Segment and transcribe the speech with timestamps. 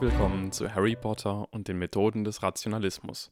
[0.00, 3.30] Willkommen zu Harry Potter und den Methoden des Rationalismus.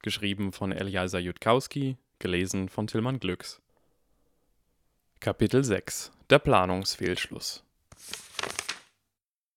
[0.00, 3.60] Geschrieben von Eliasa Jutkowski, gelesen von Tillmann Glücks.
[5.20, 7.62] Kapitel 6 Der Planungsfehlschluss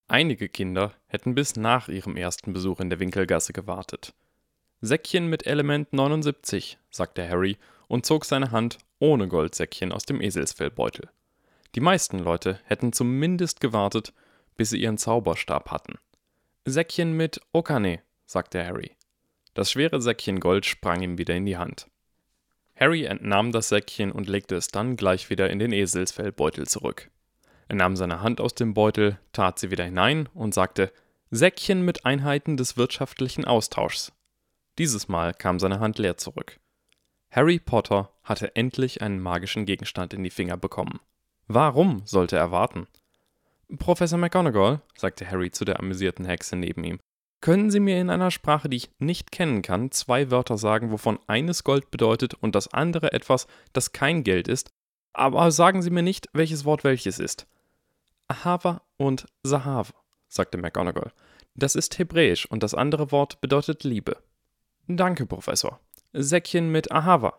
[0.10, 4.14] Einige Kinder hätten bis nach ihrem ersten Besuch in der Winkelgasse gewartet.
[4.82, 7.56] Säckchen mit Element 79, sagte Harry
[7.88, 11.10] und zog seine Hand ohne Goldsäckchen aus dem Eselsfellbeutel.
[11.76, 14.12] Die meisten Leute hätten zumindest gewartet,
[14.58, 15.98] bis sie ihren Zauberstab hatten.
[16.66, 18.96] Säckchen mit Okane, sagte Harry.
[19.54, 21.88] Das schwere Säckchen Gold sprang ihm wieder in die Hand.
[22.80, 27.12] Harry entnahm das Säckchen und legte es dann gleich wieder in den Eselsfellbeutel zurück.
[27.68, 30.94] Er nahm seine Hand aus dem Beutel, tat sie wieder hinein und sagte
[31.32, 34.14] Säckchen mit Einheiten des wirtschaftlichen Austauschs.
[34.78, 36.62] Dieses Mal kam seine Hand leer zurück.
[37.30, 41.02] Harry Potter hatte endlich einen magischen Gegenstand in die Finger bekommen.
[41.48, 42.88] Warum sollte er warten?
[43.78, 47.00] Professor McGonagall, sagte Harry zu der amüsierten Hexe neben ihm,
[47.42, 51.20] können Sie mir in einer Sprache, die ich nicht kennen kann, zwei Wörter sagen, wovon
[51.28, 54.72] eines Gold bedeutet und das andere etwas, das kein Geld ist,
[55.12, 57.48] aber sagen Sie mir nicht, welches Wort welches ist.
[58.28, 59.94] Ahava und Sahav,
[60.28, 61.12] sagte McGonagall.
[61.56, 64.18] Das ist hebräisch und das andere Wort bedeutet Liebe.
[64.88, 65.80] Danke, Professor.
[66.14, 67.38] Säckchen mit Ahava.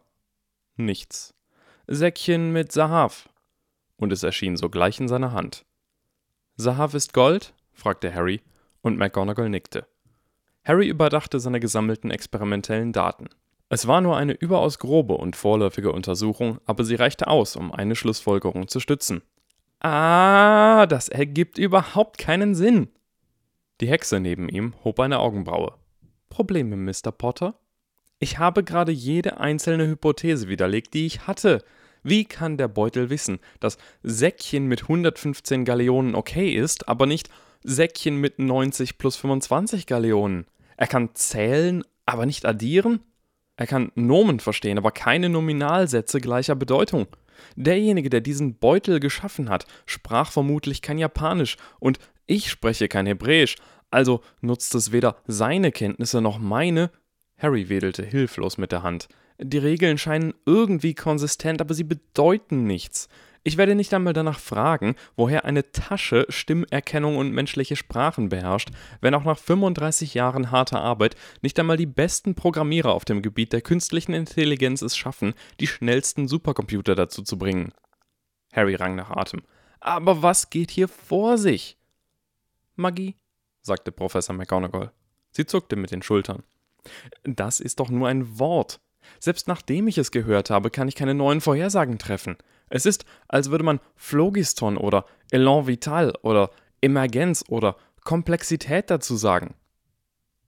[0.77, 1.35] Nichts.
[1.87, 3.29] Säckchen mit Sahav.
[3.97, 5.65] Und es erschien sogleich in seiner Hand.
[6.57, 7.53] Sahav ist Gold?
[7.73, 8.41] fragte Harry,
[8.81, 9.87] und McGonagall nickte.
[10.65, 13.29] Harry überdachte seine gesammelten experimentellen Daten.
[13.69, 17.97] Es war nur eine überaus grobe und vorläufige Untersuchung, aber sie reichte aus, um eine
[17.97, 19.23] Schlussfolgerung zu stützen.
[19.81, 22.89] Ah, das ergibt überhaupt keinen Sinn.
[23.81, 25.75] Die Hexe neben ihm hob eine Augenbraue.
[26.31, 27.11] Probleme, Mr.
[27.11, 27.59] Potter?
[28.21, 31.65] Ich habe gerade jede einzelne Hypothese widerlegt, die ich hatte.
[32.05, 37.31] Wie kann der Beutel wissen, dass Säckchen mit 115 Galeonen okay ist, aber nicht
[37.63, 40.47] Säckchen mit 90 plus 25 Galeonen?
[40.77, 43.01] Er kann zählen, aber nicht addieren?
[43.57, 47.07] Er kann Nomen verstehen, aber keine Nominalsätze gleicher Bedeutung.
[47.57, 53.57] Derjenige, der diesen Beutel geschaffen hat, sprach vermutlich kein Japanisch und ich spreche kein Hebräisch,
[53.91, 56.91] also nutzt es weder seine Kenntnisse noch meine.
[57.39, 59.09] Harry wedelte hilflos mit der Hand.
[59.39, 63.09] Die Regeln scheinen irgendwie konsistent, aber sie bedeuten nichts.
[63.47, 68.71] Ich werde nicht einmal danach fragen, woher eine Tasche Stimmerkennung und menschliche Sprachen beherrscht,
[69.03, 73.53] wenn auch nach 35 Jahren harter Arbeit nicht einmal die besten Programmierer auf dem Gebiet
[73.53, 77.75] der künstlichen Intelligenz es schaffen, die schnellsten Supercomputer dazu zu bringen.
[78.55, 79.43] Harry rang nach Atem.
[79.81, 81.77] Aber was geht hier vor sich?
[82.77, 83.17] Magie,
[83.61, 84.91] sagte Professor McGonagall.
[85.33, 86.45] Sie zuckte mit den Schultern.
[87.25, 88.81] Das ist doch nur ein Wort.
[89.21, 92.37] Selbst nachdem ich es gehört habe, kann ich keine neuen Vorhersagen treffen.
[92.69, 96.51] Es ist, als würde man Phlogiston oder Elan Vital oder
[96.81, 99.55] Emergenz oder Komplexität dazu sagen.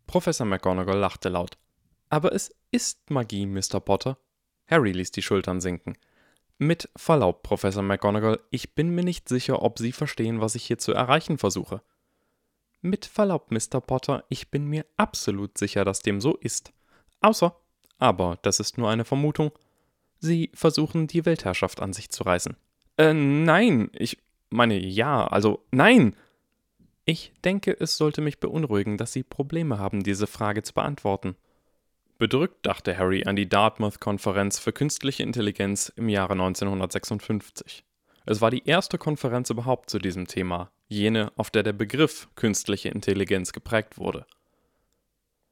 [0.06, 1.58] Professor McGonagall lachte laut.
[2.08, 3.80] Aber es ist Magie, Mr.
[3.80, 4.18] Potter.
[4.66, 5.96] Harry ließ die Schultern sinken.
[6.58, 10.78] Mit Verlaub, Professor McGonagall, ich bin mir nicht sicher, ob Sie verstehen, was ich hier
[10.78, 11.82] zu erreichen versuche.
[12.80, 13.80] Mit Verlaub, Mr.
[13.80, 16.72] Potter, ich bin mir absolut sicher, dass dem so ist.
[17.20, 17.60] Außer,
[17.98, 19.52] aber das ist nur eine Vermutung,
[20.18, 22.56] Sie versuchen, die Weltherrschaft an sich zu reißen.
[22.96, 24.18] Äh, nein, ich
[24.50, 26.16] meine ja, also nein.
[27.04, 31.36] Ich denke, es sollte mich beunruhigen, dass Sie Probleme haben, diese Frage zu beantworten.
[32.18, 37.84] Bedrückt dachte Harry an die Dartmouth-Konferenz für künstliche Intelligenz im Jahre 1956.
[38.24, 42.88] Es war die erste Konferenz überhaupt zu diesem Thema, jene, auf der der Begriff künstliche
[42.88, 44.26] Intelligenz geprägt wurde.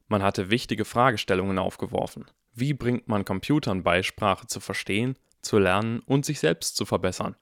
[0.08, 2.26] Man hatte wichtige Fragestellungen aufgeworfen.
[2.52, 7.36] Wie bringt man Computern bei, Sprache zu verstehen, zu lernen und sich selbst zu verbessern?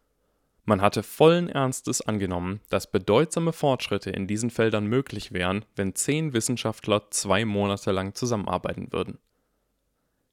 [0.64, 6.32] Man hatte vollen Ernstes angenommen, dass bedeutsame Fortschritte in diesen Feldern möglich wären, wenn zehn
[6.34, 9.18] Wissenschaftler zwei Monate lang zusammenarbeiten würden.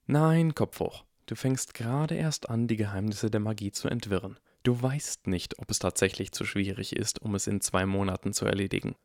[0.05, 4.37] Nein, Kopf hoch, du fängst gerade erst an, die Geheimnisse der Magie zu entwirren.
[4.61, 8.45] Du weißt nicht, ob es tatsächlich zu schwierig ist, um es in zwei Monaten zu
[8.45, 8.95] erledigen.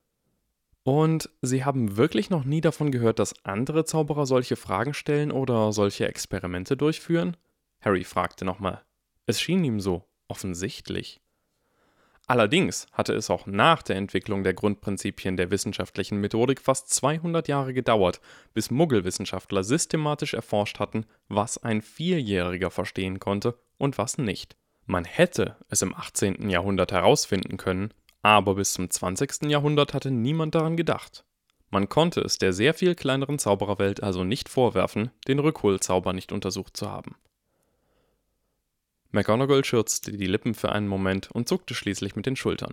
[0.84, 5.72] Und Sie haben wirklich noch nie davon gehört, dass andere Zauberer solche Fragen stellen oder
[5.72, 7.36] solche Experimente durchführen?
[7.81, 8.82] Harry fragte nochmal.
[9.26, 11.20] Es schien ihm so offensichtlich.
[12.26, 17.75] Allerdings hatte es auch nach der Entwicklung der Grundprinzipien der wissenschaftlichen Methodik fast 200 Jahre
[17.75, 18.20] gedauert,
[18.54, 24.56] bis Muggelwissenschaftler systematisch erforscht hatten, was ein Vierjähriger verstehen konnte und was nicht.
[24.86, 26.48] Man hätte es im 18.
[26.48, 27.92] Jahrhundert herausfinden können,
[28.24, 29.50] aber bis zum 20.
[29.50, 31.24] Jahrhundert hatte niemand daran gedacht.
[31.70, 36.74] Man konnte es der sehr viel kleineren Zaubererwelt also nicht vorwerfen, den Rückholzauber nicht untersucht
[36.74, 37.16] zu haben.
[39.10, 42.72] McGonagall schürzte die Lippen für einen Moment und zuckte schließlich mit den Schultern.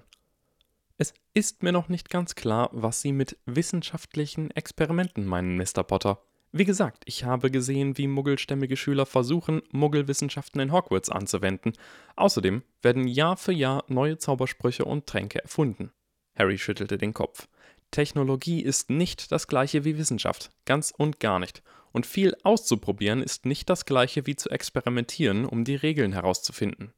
[0.97, 5.83] Es ist mir noch nicht ganz klar, was Sie mit wissenschaftlichen Experimenten meinen, Mr.
[5.83, 6.21] Potter.
[6.53, 11.73] Wie gesagt, ich habe gesehen, wie muggelstämmige Schüler versuchen, Muggelwissenschaften in Hogwarts anzuwenden.
[12.17, 15.91] Außerdem werden Jahr für Jahr neue Zaubersprüche und Tränke erfunden.
[16.35, 17.47] Harry schüttelte den Kopf.
[17.89, 21.63] Technologie ist nicht das gleiche wie Wissenschaft, ganz und gar nicht.
[21.93, 26.93] Und viel auszuprobieren ist nicht das gleiche wie zu experimentieren, um die Regeln herauszufinden.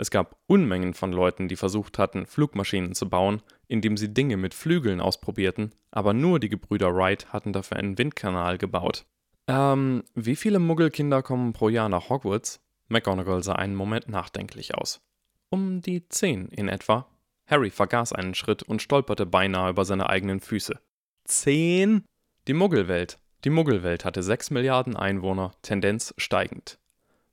[0.00, 4.54] Es gab Unmengen von Leuten, die versucht hatten, Flugmaschinen zu bauen, indem sie Dinge mit
[4.54, 9.04] Flügeln ausprobierten, aber nur die Gebrüder Wright hatten dafür einen Windkanal gebaut.
[9.46, 12.62] Ähm, wie viele Muggelkinder kommen pro Jahr nach Hogwarts?
[12.88, 15.02] McGonagall sah einen Moment nachdenklich aus.
[15.50, 17.06] Um die zehn in etwa,
[17.46, 20.80] Harry vergaß einen Schritt und stolperte beinahe über seine eigenen Füße.
[21.24, 22.06] Zehn?
[22.48, 23.18] Die Muggelwelt.
[23.44, 26.79] Die Muggelwelt hatte sechs Milliarden Einwohner, Tendenz steigend.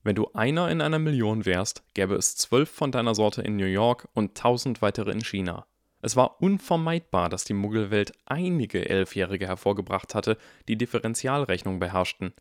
[0.03, 3.65] Wenn du einer in einer Million wärst, gäbe es zwölf von deiner Sorte in New
[3.65, 5.65] York und tausend weitere in China.
[6.01, 12.33] Es war unvermeidbar, dass die Muggelwelt einige Elfjährige hervorgebracht hatte, die Differentialrechnung beherrschten.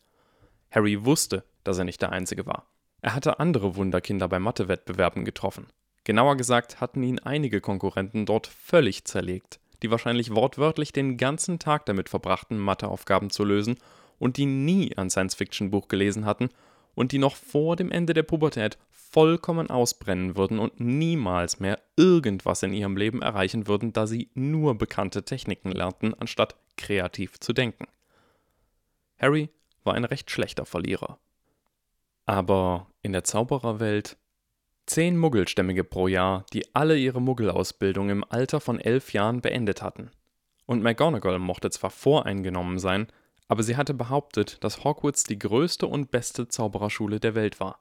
[0.71, 2.67] Harry wusste, dass er nicht der Einzige war.
[3.01, 5.67] Er hatte andere Wunderkinder bei Mathewettbewerben getroffen.
[6.05, 11.87] Genauer gesagt hatten ihn einige Konkurrenten dort völlig zerlegt, die wahrscheinlich wortwörtlich den ganzen Tag
[11.87, 13.79] damit verbrachten, Matheaufgaben zu lösen
[14.19, 16.51] und die nie ein Science-Fiction-Buch gelesen hatten
[16.97, 22.65] und die noch vor dem Ende der Pubertät vollkommen ausbrennen würden und niemals mehr irgendwas
[22.65, 27.87] in ihrem Leben erreichen würden, da sie nur bekannte Techniken lernten, anstatt kreativ zu denken.
[29.19, 29.51] Harry
[29.85, 31.19] war ein recht schlechter Verlierer.
[32.25, 34.17] Aber in der Zaubererwelt
[34.87, 40.11] Zehn Muggelstämmige pro Jahr, die alle ihre Muggelausbildung im Alter von elf Jahren beendet hatten.
[40.65, 43.09] Und McGonagall mochte zwar voreingenommen sein,
[43.49, 47.81] aber sie hatte behauptet, dass Hogwarts die größte und beste Zaubererschule der Welt war.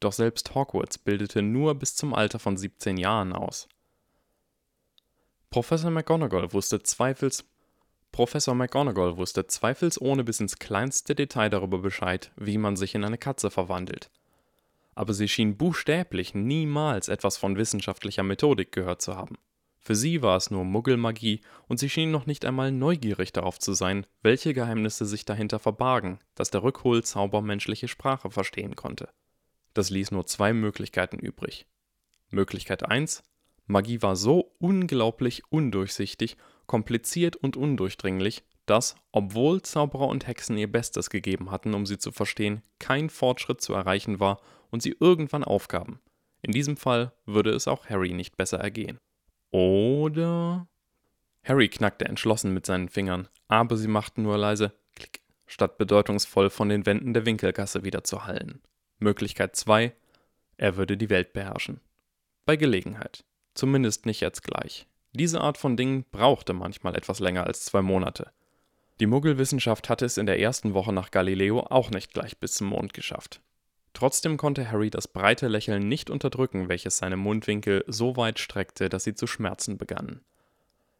[0.00, 3.68] Doch selbst Hogwarts bildete nur bis zum Alter von 17 Jahren aus.
[5.50, 7.44] Professor McGonagall wusste zweifels
[8.12, 13.18] Professor McGonagall wusste zweifelsohne bis ins kleinste Detail darüber Bescheid, wie man sich in eine
[13.18, 14.10] Katze verwandelt
[14.98, 19.38] aber sie schien buchstäblich niemals etwas von wissenschaftlicher Methodik gehört zu haben.
[19.80, 23.72] Für sie war es nur Muggelmagie und sie schien noch nicht einmal neugierig darauf zu
[23.72, 29.08] sein, welche Geheimnisse sich dahinter verbargen, dass der Rückholzauber menschliche Sprache verstehen konnte.
[29.74, 31.66] Das ließ nur zwei Möglichkeiten übrig.
[32.30, 33.22] Möglichkeit 1:
[33.66, 36.36] Magie war so unglaublich undurchsichtig,
[36.66, 42.12] kompliziert und undurchdringlich, dass, obwohl Zauberer und Hexen ihr Bestes gegeben hatten, um sie zu
[42.12, 44.40] verstehen, kein Fortschritt zu erreichen war
[44.70, 46.00] und sie irgendwann aufgaben.
[46.42, 48.98] In diesem Fall würde es auch Harry nicht besser ergehen.
[49.50, 50.68] Oder.
[51.44, 56.68] Harry knackte entschlossen mit seinen Fingern, aber sie machten nur leise Klick, statt bedeutungsvoll von
[56.68, 58.60] den Wänden der Winkelgasse wieder zu hallen.
[58.98, 59.94] Möglichkeit 2.
[60.56, 61.80] Er würde die Welt beherrschen.
[62.44, 63.24] Bei Gelegenheit.
[63.54, 64.86] Zumindest nicht jetzt gleich.
[65.12, 68.30] Diese Art von Dingen brauchte manchmal etwas länger als zwei Monate.
[69.00, 72.68] Die Muggelwissenschaft hatte es in der ersten Woche nach Galileo auch nicht gleich bis zum
[72.68, 73.40] Mond geschafft.
[73.98, 79.02] Trotzdem konnte Harry das breite Lächeln nicht unterdrücken, welches seine Mundwinkel so weit streckte, dass
[79.02, 80.20] sie zu schmerzen begannen.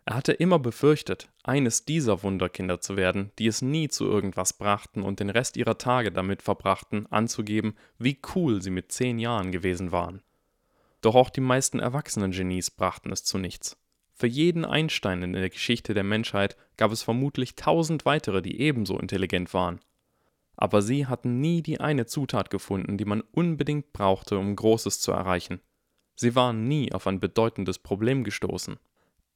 [0.04, 5.04] Er hatte immer befürchtet, eines dieser Wunderkinder zu werden, die es nie zu irgendwas brachten
[5.04, 9.92] und den Rest ihrer Tage damit verbrachten, anzugeben, wie cool sie mit zehn Jahren gewesen
[9.92, 10.20] waren.
[11.00, 13.76] Doch auch die meisten erwachsenen Genies brachten es zu nichts.
[14.12, 18.98] Für jeden Einstein in der Geschichte der Menschheit gab es vermutlich tausend weitere, die ebenso
[18.98, 19.78] intelligent waren
[20.58, 25.12] aber sie hatten nie die eine Zutat gefunden, die man unbedingt brauchte, um Großes zu
[25.12, 25.60] erreichen.
[26.16, 28.76] Sie waren nie auf ein bedeutendes Problem gestoßen.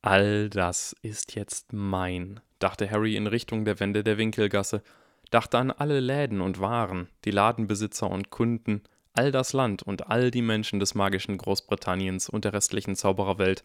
[0.02, 4.82] All das ist jetzt mein, dachte Harry in Richtung der Wände der Winkelgasse,
[5.30, 10.32] dachte an alle Läden und Waren, die Ladenbesitzer und Kunden, all das Land und all
[10.32, 13.64] die Menschen des magischen Großbritanniens und der restlichen Zaubererwelt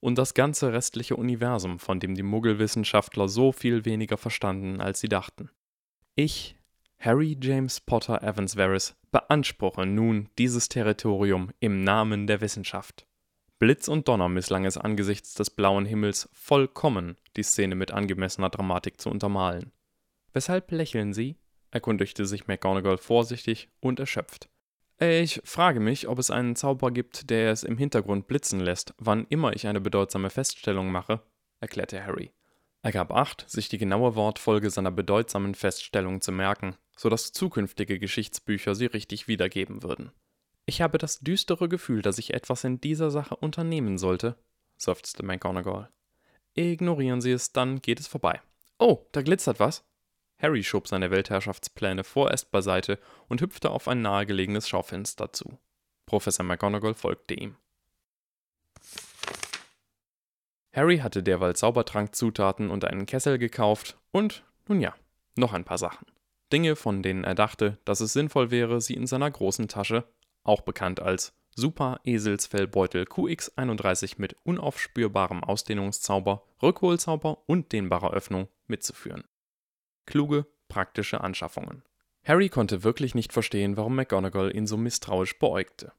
[0.00, 5.08] und das ganze restliche Universum, von dem die Muggelwissenschaftler so viel weniger verstanden, als sie
[5.08, 5.50] dachten.
[6.14, 6.56] Ich
[7.02, 13.06] Harry James Potter Evans Varys beanspruche nun dieses Territorium im Namen der Wissenschaft.
[13.58, 19.00] Blitz und Donner misslang es angesichts des blauen Himmels vollkommen, die Szene mit angemessener Dramatik
[19.00, 19.72] zu untermalen.
[20.34, 21.38] Weshalb lächeln Sie?
[21.70, 24.50] erkundigte sich McGonagall vorsichtig und erschöpft.
[24.98, 29.26] Ich frage mich, ob es einen Zauber gibt, der es im Hintergrund blitzen lässt, wann
[29.30, 31.22] immer ich eine bedeutsame Feststellung mache,
[31.60, 32.30] erklärte Harry.
[32.82, 37.98] Er gab acht, sich die genaue Wortfolge seiner bedeutsamen Feststellung zu merken, so dass zukünftige
[37.98, 40.12] Geschichtsbücher sie richtig wiedergeben würden.
[40.66, 44.36] Ich habe das düstere Gefühl, dass ich etwas in dieser Sache unternehmen sollte,
[44.76, 45.88] seufzte McGonagall.
[46.52, 48.42] Ignorieren Sie es, dann geht es vorbei.
[48.78, 49.82] Oh, da glitzert was.
[50.42, 55.58] Harry schob seine Weltherrschaftspläne vorerst beiseite und hüpfte auf ein nahegelegenes Schaufenster zu.
[56.04, 57.56] Professor McGonagall folgte ihm.
[60.74, 64.94] Harry hatte derweil Zaubertrankzutaten und einen Kessel gekauft und, nun ja,
[65.34, 66.06] noch ein paar Sachen.
[66.52, 70.04] Dinge, von denen er dachte, dass es sinnvoll wäre, sie in seiner großen Tasche,
[70.42, 79.24] auch bekannt als Super Eselsfellbeutel QX31 mit unaufspürbarem Ausdehnungszauber, Rückholzauber und dehnbarer Öffnung mitzuführen.
[80.06, 81.82] Kluge, praktische Anschaffungen.
[82.24, 85.92] Harry konnte wirklich nicht verstehen, warum McGonagall ihn so misstrauisch beäugte.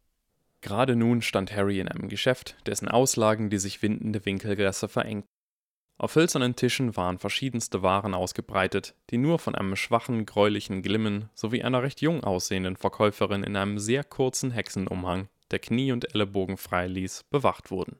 [0.61, 5.30] Gerade nun stand Harry in einem Geschäft, dessen Auslagen die sich windende Winkelgasse verengten.
[6.01, 11.61] Auf hölzernen Tischen waren verschiedenste Waren ausgebreitet, die nur von einem schwachen, gräulichen Glimmen sowie
[11.61, 16.87] einer recht jung aussehenden Verkäuferin in einem sehr kurzen Hexenumhang, der Knie und Ellenbogen frei
[16.87, 17.99] ließ, bewacht wurden.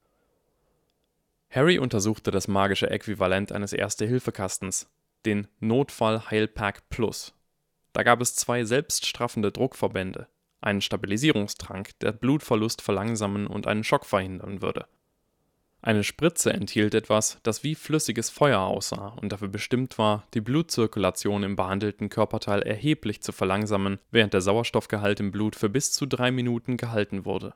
[1.52, 4.90] Harry untersuchte das magische Äquivalent eines Erste-Hilfe-Kastens,
[5.28, 7.36] den Notfall-Heilpack Plus.
[7.94, 10.28] Da gab es zwei selbststraffende Druckverbände,
[10.60, 14.88] einen Stabilisierungstrank, der Blutverlust verlangsamen und einen Schock verhindern würde.
[15.84, 21.42] Eine Spritze enthielt etwas, das wie flüssiges Feuer aussah und dafür bestimmt war, die Blutzirkulation
[21.42, 26.30] im behandelten Körperteil erheblich zu verlangsamen, während der Sauerstoffgehalt im Blut für bis zu drei
[26.30, 27.56] Minuten gehalten wurde.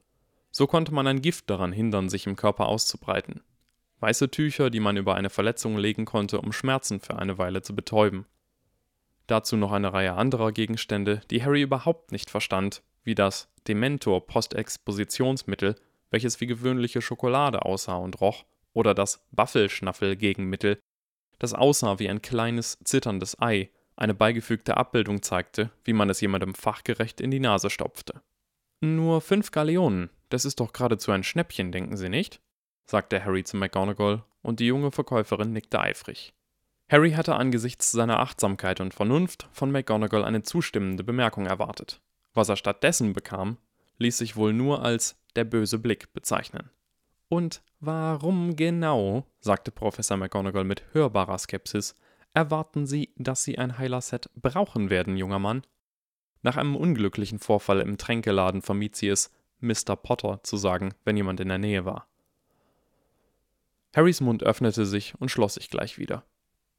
[0.49, 3.41] So konnte man ein Gift daran hindern, sich im Körper auszubreiten.
[3.99, 7.75] Weiße Tücher, die man über eine Verletzung legen konnte, um Schmerzen für eine Weile zu
[7.75, 8.25] betäuben.
[9.27, 15.75] Dazu noch eine Reihe anderer Gegenstände, die Harry überhaupt nicht verstand, wie das Dementor Postexpositionsmittel,
[16.15, 20.79] welches wie gewöhnliche Schokolade aussah und roch, oder das Waffelschnaffel-Gegenmittel,
[21.39, 26.55] das aussah wie ein kleines, zitterndes Ei, eine beigefügte Abbildung zeigte, wie man es jemandem
[26.55, 28.21] fachgerecht in die Nase stopfte.
[28.79, 32.39] Nur fünf Galeonen, das ist doch geradezu ein Schnäppchen, denken Sie nicht?
[32.85, 36.33] sagte Harry zu McGonagall, und die junge Verkäuferin nickte eifrig.
[36.89, 41.99] Harry hatte angesichts seiner Achtsamkeit und Vernunft von McGonagall eine zustimmende Bemerkung erwartet.
[42.33, 43.57] Was er stattdessen bekam,
[43.97, 46.69] ließ sich wohl nur als der böse Blick bezeichnen.
[47.27, 51.95] Und warum genau, sagte Professor McGonagall mit hörbarer Skepsis,
[52.33, 55.63] erwarten Sie, dass Sie ein Heilerset brauchen werden, junger Mann?
[56.41, 59.95] Nach einem unglücklichen Vorfall im Tränkeladen vermied sie es, Mr.
[59.95, 62.07] Potter zu sagen, wenn jemand in der Nähe war.
[63.95, 66.23] Harrys Mund öffnete sich und schloss sich gleich wieder.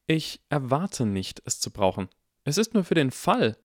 [0.07, 2.09] Ich erwarte nicht, es zu brauchen.
[2.45, 3.57] Es ist nur für den Fall,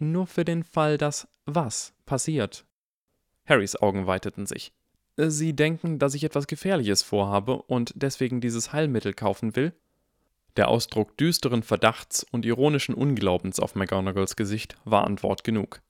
[0.00, 2.66] nur für den Fall, dass was passiert.
[3.52, 4.72] Harrys Augen weiteten sich.
[5.18, 9.74] Sie denken, dass ich etwas Gefährliches vorhabe und deswegen dieses Heilmittel kaufen will?
[10.56, 15.82] Der Ausdruck düsteren Verdachts und ironischen Unglaubens auf McGonagalls Gesicht war Antwort genug.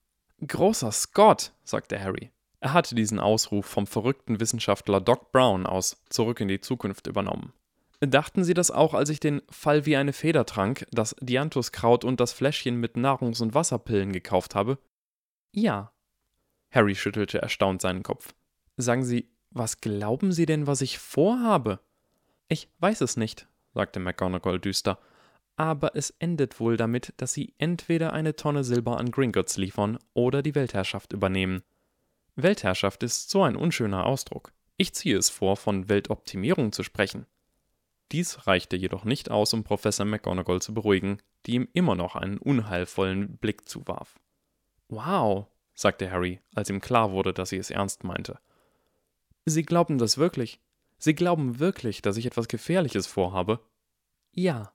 [0.44, 2.32] Großer Scott, sagte Harry.
[2.58, 7.52] Er hatte diesen Ausruf vom verrückten Wissenschaftler Doc Brown aus Zurück in die Zukunft übernommen.
[8.00, 12.18] Dachten Sie das auch, als ich den Fall wie eine Feder trank, das Dianthuskraut und
[12.18, 14.78] das Fläschchen mit Nahrungs- und Wasserpillen gekauft habe?
[15.52, 15.92] Ja.
[16.72, 18.34] Harry schüttelte erstaunt seinen Kopf.
[18.76, 21.80] Sagen Sie, was glauben Sie denn, was ich vorhabe?
[22.48, 24.98] Ich weiß es nicht, sagte McGonagall düster.
[25.56, 30.42] Aber es endet wohl damit, dass Sie entweder eine Tonne Silber an Gringotts liefern oder
[30.42, 31.62] die Weltherrschaft übernehmen.
[32.34, 34.52] Weltherrschaft ist so ein unschöner Ausdruck.
[34.78, 37.26] Ich ziehe es vor, von Weltoptimierung zu sprechen.
[38.10, 42.38] Dies reichte jedoch nicht aus, um Professor McGonagall zu beruhigen, die ihm immer noch einen
[42.38, 44.18] unheilvollen Blick zuwarf.
[44.88, 48.38] Wow, sagte Harry, als ihm klar wurde, dass sie es ernst meinte.
[49.44, 50.60] Sie glauben das wirklich?
[50.98, 53.60] Sie glauben wirklich, dass ich etwas Gefährliches vorhabe?
[54.32, 54.72] Ja.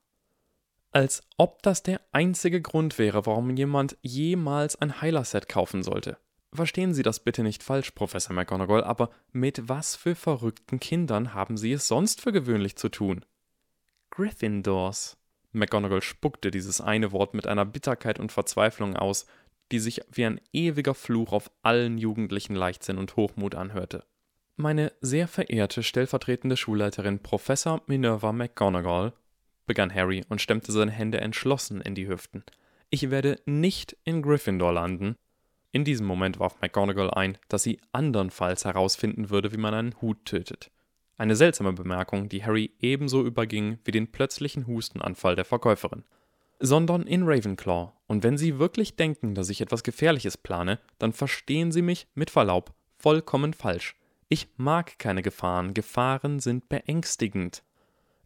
[0.90, 6.18] Als ob das der einzige Grund wäre, warum jemand jemals ein Heilerset kaufen sollte.
[6.52, 11.58] Verstehen Sie das bitte nicht falsch, Professor McGonagall, aber mit was für verrückten Kindern haben
[11.58, 13.24] Sie es sonst für gewöhnlich zu tun?
[14.10, 15.18] Gryffindors.
[15.52, 19.26] McGonagall spuckte dieses eine Wort mit einer Bitterkeit und Verzweiflung aus,
[19.72, 24.04] die sich wie ein ewiger Fluch auf allen jugendlichen Leichtsinn und Hochmut anhörte.
[24.56, 29.12] Meine sehr verehrte stellvertretende Schulleiterin Professor Minerva McGonagall,
[29.66, 32.42] begann Harry und stemmte seine Hände entschlossen in die Hüften.
[32.90, 35.16] Ich werde nicht in Gryffindor landen,
[35.70, 40.24] in diesem Moment warf McGonagall ein, dass sie andernfalls herausfinden würde, wie man einen Hut
[40.24, 40.70] tötet.
[41.18, 46.04] Eine seltsame Bemerkung, die Harry ebenso überging wie den plötzlichen Hustenanfall der Verkäuferin.
[46.60, 51.70] Sondern in Ravenclaw, und wenn Sie wirklich denken, dass ich etwas Gefährliches plane, dann verstehen
[51.70, 53.94] Sie mich, mit Verlaub, vollkommen falsch.
[54.28, 57.62] Ich mag keine Gefahren, Gefahren sind beängstigend.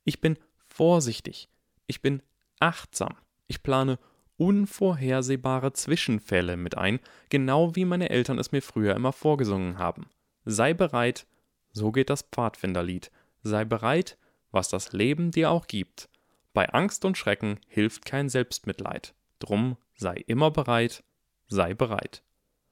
[0.04, 1.48] Ich bin vorsichtig,
[1.86, 2.22] ich bin
[2.58, 3.14] achtsam,
[3.46, 3.98] ich plane
[4.36, 6.98] unvorhersehbare Zwischenfälle mit ein,
[7.28, 10.06] genau wie meine Eltern es mir früher immer vorgesungen haben.
[10.44, 11.26] Sei bereit,
[11.70, 13.10] so geht das Pfadfinderlied,
[13.42, 14.18] sei bereit,
[14.50, 16.08] was das Leben dir auch gibt.
[16.52, 19.14] Bei Angst und Schrecken hilft kein Selbstmitleid.
[19.38, 21.02] Drum sei immer bereit,
[21.48, 22.22] sei bereit.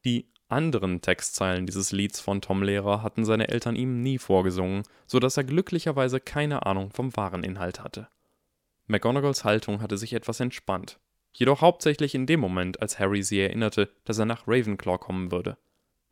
[0.04, 5.18] Die anderen Textzeilen dieses Lieds von Tom Lehrer hatten seine Eltern ihm nie vorgesungen, so
[5.18, 8.08] dass er glücklicherweise keine Ahnung vom wahren Inhalt hatte.
[8.86, 10.98] McGonagalls Haltung hatte sich etwas entspannt,
[11.32, 15.56] jedoch hauptsächlich in dem Moment, als Harry sie erinnerte, dass er nach Ravenclaw kommen würde.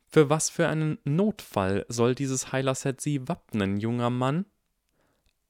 [0.07, 4.45] Für was für einen Notfall soll dieses Heilerset sie wappnen, junger Mann?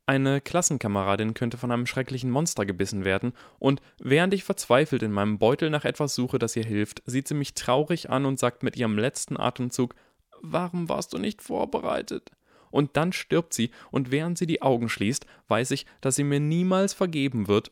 [0.09, 5.37] Eine Klassenkameradin könnte von einem schrecklichen Monster gebissen werden, und während ich verzweifelt in meinem
[5.37, 8.75] Beutel nach etwas suche, das ihr hilft, sieht sie mich traurig an und sagt mit
[8.75, 9.93] ihrem letzten Atemzug
[10.41, 12.31] Warum warst du nicht vorbereitet?
[12.71, 16.39] Und dann stirbt sie, und während sie die Augen schließt, weiß ich, dass sie mir
[16.39, 17.69] niemals vergeben wird.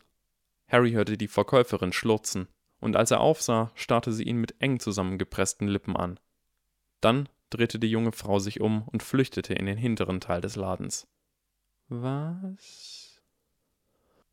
[0.67, 5.67] Harry hörte die Verkäuferin schlurzen, und als er aufsah, starrte sie ihn mit eng zusammengepressten
[5.67, 6.19] Lippen an.
[7.01, 11.07] Dann drehte die junge Frau sich um und flüchtete in den hinteren Teil des Ladens.
[11.89, 13.21] Was?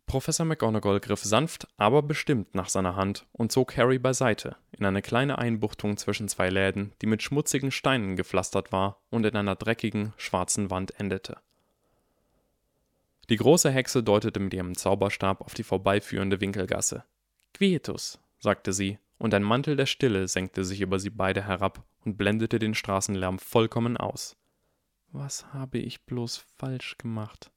[0.07, 5.03] Professor McGonagall griff sanft, aber bestimmt nach seiner Hand und zog Harry beiseite, in eine
[5.03, 10.13] kleine Einbuchtung zwischen zwei Läden, die mit schmutzigen Steinen gepflastert war und in einer dreckigen,
[10.17, 11.39] schwarzen Wand endete.
[13.31, 17.05] Die große Hexe deutete mit ihrem Zauberstab auf die vorbeiführende Winkelgasse.
[17.55, 22.19] Quietus, sagte sie, und ein Mantel der Stille senkte sich über sie beide herab und
[22.19, 24.37] blendete den Straßenlärm vollkommen aus.
[25.17, 27.53] Was habe ich bloß falsch gemacht?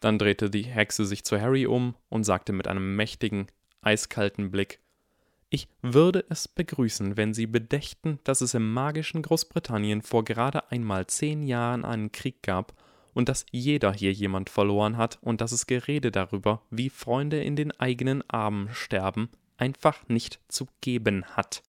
[0.00, 3.46] Dann drehte die Hexe sich zu Harry um und sagte mit einem mächtigen,
[3.82, 4.80] eiskalten Blick
[5.48, 11.06] Ich würde es begrüßen, wenn Sie bedächten, dass es im magischen Großbritannien vor gerade einmal
[11.06, 12.74] zehn Jahren einen Krieg gab
[13.14, 17.54] und dass jeder hier jemand verloren hat und dass es Gerede darüber, wie Freunde in
[17.54, 21.62] den eigenen Armen sterben, einfach nicht zu geben hat.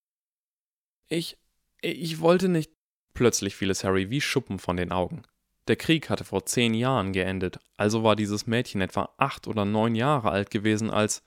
[1.08, 1.38] Ich.
[1.84, 2.72] ich wollte nicht.
[3.13, 5.24] Plötzlich fiel es Harry wie Schuppen von den Augen.
[5.67, 9.96] Der Krieg hatte vor zehn Jahren geendet, also war dieses Mädchen etwa acht oder neun
[9.96, 11.24] Jahre alt gewesen, als.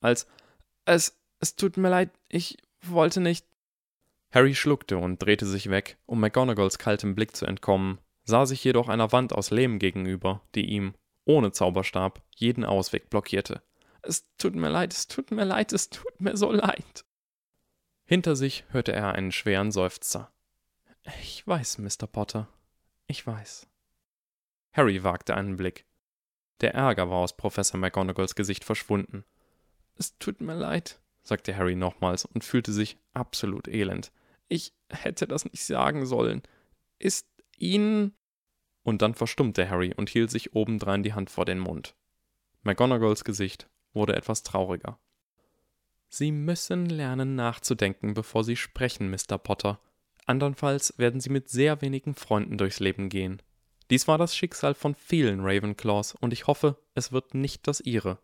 [0.00, 0.26] als.
[0.84, 1.18] Es.
[1.40, 3.46] es tut mir leid, ich wollte nicht.
[4.32, 8.88] Harry schluckte und drehte sich weg, um McGonagalls kaltem Blick zu entkommen, sah sich jedoch
[8.88, 13.62] einer Wand aus Lehm gegenüber, die ihm, ohne Zauberstab, jeden Ausweg blockierte.
[14.02, 17.04] Es tut mir leid, es tut mir leid, es tut mir so leid.
[18.04, 20.31] Hinter sich hörte er einen schweren Seufzer.
[21.04, 22.06] Ich weiß, Mr.
[22.06, 22.48] Potter.
[23.06, 23.66] Ich weiß.
[24.72, 25.84] Harry wagte einen Blick.
[26.60, 29.24] Der Ärger war aus Professor McGonagalls Gesicht verschwunden.
[29.96, 34.12] Es tut mir leid, sagte Harry nochmals und fühlte sich absolut elend.
[34.48, 36.42] Ich hätte das nicht sagen sollen.
[36.98, 37.26] Ist
[37.58, 38.14] Ihnen.
[38.84, 41.96] Und dann verstummte Harry und hielt sich obendrein die Hand vor den Mund.
[42.62, 44.98] McGonagalls Gesicht wurde etwas trauriger.
[46.08, 49.38] Sie müssen lernen nachzudenken, bevor Sie sprechen, Mr.
[49.38, 49.80] Potter.
[50.26, 53.42] Andernfalls werden Sie mit sehr wenigen Freunden durchs Leben gehen.
[53.90, 58.18] Dies war das Schicksal von vielen Ravenclaws und ich hoffe, es wird nicht das Ihre.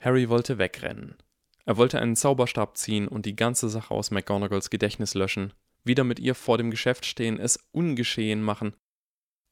[0.00, 1.16] Harry wollte wegrennen.
[1.64, 6.20] Er wollte einen Zauberstab ziehen und die ganze Sache aus McGonagalls Gedächtnis löschen, wieder mit
[6.20, 8.74] ihr vor dem Geschäft stehen, es ungeschehen machen.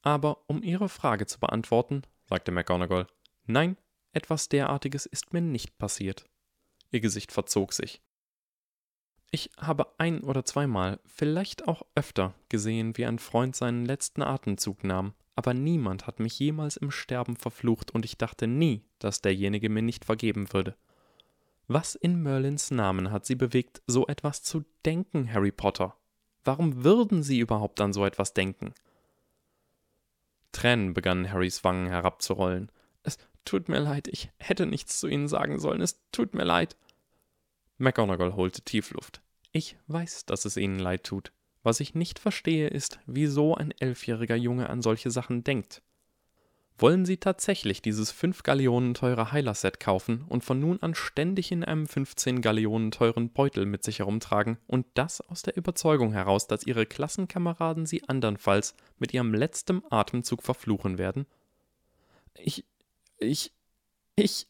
[0.03, 3.07] Aber um Ihre Frage zu beantworten, sagte McGonagall,
[3.47, 3.77] nein,
[4.13, 6.25] etwas derartiges ist mir nicht passiert.
[6.91, 8.01] Ihr Gesicht verzog sich.
[9.35, 14.85] Ich habe ein oder zweimal, vielleicht auch öfter, gesehen, wie ein Freund seinen letzten Atemzug
[14.85, 19.70] nahm, aber niemand hat mich jemals im Sterben verflucht und ich dachte nie, dass derjenige
[19.70, 20.77] mir nicht vergeben würde.
[21.66, 25.97] Was in Merlins Namen hat Sie bewegt, so etwas zu denken, Harry Potter?
[26.44, 28.73] Warum würden Sie überhaupt an so etwas denken?
[30.53, 32.70] Tränen begannen Harrys Wangen herabzurollen.
[33.03, 35.81] Es Tut mir leid, ich hätte nichts zu Ihnen sagen sollen.
[35.81, 36.77] Es tut mir leid.
[37.79, 39.24] McGonagall holte Tiefluft.
[39.57, 41.33] Ich weiß, dass es Ihnen leid tut.
[41.62, 45.81] Was ich nicht verstehe, ist, wieso ein elfjähriger Junge an solche Sachen denkt.
[46.77, 51.62] Wollen Sie tatsächlich dieses 5 Gallionen teure Heiler-Set kaufen und von nun an ständig in
[51.62, 56.67] einem 15 Gallionen teuren Beutel mit sich herumtragen und das aus der Überzeugung heraus, dass
[56.67, 61.27] Ihre Klassenkameraden Sie andernfalls mit Ihrem letzten Atemzug verfluchen werden?
[62.35, 62.64] Ich,
[63.19, 63.53] ich.
[64.17, 64.49] Ich.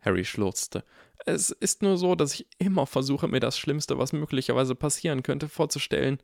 [0.00, 0.84] Harry schlurzte.
[1.26, 5.48] Es ist nur so, dass ich immer versuche, mir das Schlimmste, was möglicherweise passieren könnte,
[5.48, 6.18] vorzustellen.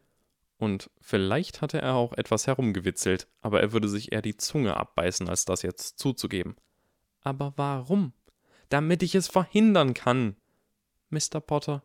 [0.59, 5.29] Und vielleicht hatte er auch etwas herumgewitzelt, aber er würde sich eher die Zunge abbeißen,
[5.29, 6.57] als das jetzt zuzugeben.
[7.23, 8.13] Aber warum?
[8.69, 10.37] Damit ich es verhindern kann.
[11.09, 11.41] Mr.
[11.41, 11.83] Potter.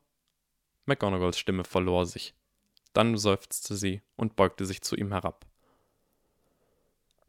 [0.85, 2.35] McGonagalls Stimme verlor sich.
[2.93, 5.45] Dann seufzte sie und beugte sich zu ihm herab.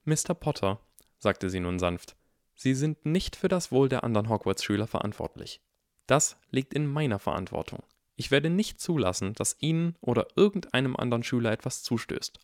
[0.05, 0.35] Mr.
[0.35, 0.81] Potter,
[1.19, 2.17] sagte sie nun sanft,
[2.57, 5.61] Sie sind nicht für das Wohl der anderen Hogwarts-Schüler verantwortlich.
[6.07, 7.83] Das liegt in meiner Verantwortung.
[8.17, 12.41] Ich werde nicht zulassen, dass Ihnen oder irgendeinem anderen Schüler etwas zustößt.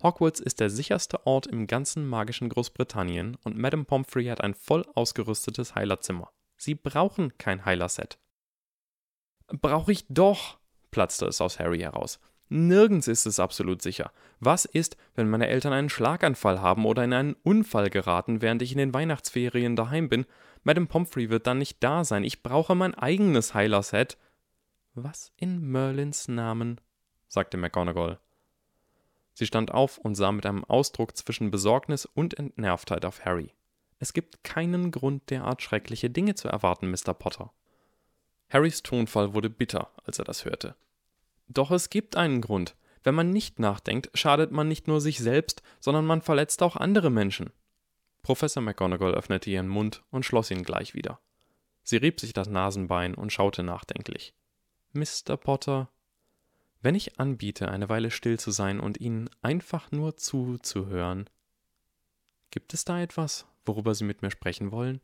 [0.00, 4.86] Hogwarts ist der sicherste Ort im ganzen magischen Großbritannien und Madame Pomfrey hat ein voll
[4.94, 6.30] ausgerüstetes Heilerzimmer.
[6.56, 8.18] Sie brauchen kein Heilerset.
[9.48, 10.58] Brauche ich doch,
[10.92, 12.20] platzte es aus Harry heraus.
[12.50, 14.10] Nirgends ist es absolut sicher.
[14.40, 18.72] Was ist, wenn meine Eltern einen Schlaganfall haben oder in einen Unfall geraten, während ich
[18.72, 20.24] in den Weihnachtsferien daheim bin?
[20.64, 22.24] Madame Pomfrey wird dann nicht da sein.
[22.24, 24.16] Ich brauche mein eigenes Heiler-Set.
[24.94, 26.80] Was in Merlins Namen?
[27.28, 28.18] sagte McGonagall.
[29.34, 33.52] Sie stand auf und sah mit einem Ausdruck zwischen Besorgnis und Entnervtheit auf Harry.
[34.00, 37.14] Es gibt keinen Grund, derart schreckliche Dinge zu erwarten, Mr.
[37.14, 37.52] Potter.
[38.48, 40.74] Harrys Tonfall wurde bitter, als er das hörte.
[41.48, 42.76] Doch es gibt einen Grund.
[43.02, 47.10] Wenn man nicht nachdenkt, schadet man nicht nur sich selbst, sondern man verletzt auch andere
[47.10, 47.50] Menschen.
[48.22, 51.18] Professor McGonagall öffnete ihren Mund und schloss ihn gleich wieder.
[51.82, 54.34] Sie rieb sich das Nasenbein und schaute nachdenklich.
[54.92, 55.36] Mr.
[55.36, 55.88] Potter,
[56.82, 61.30] wenn ich anbiete, eine Weile still zu sein und Ihnen einfach nur zuzuhören,
[62.50, 65.00] gibt es da etwas, worüber Sie mit mir sprechen wollen?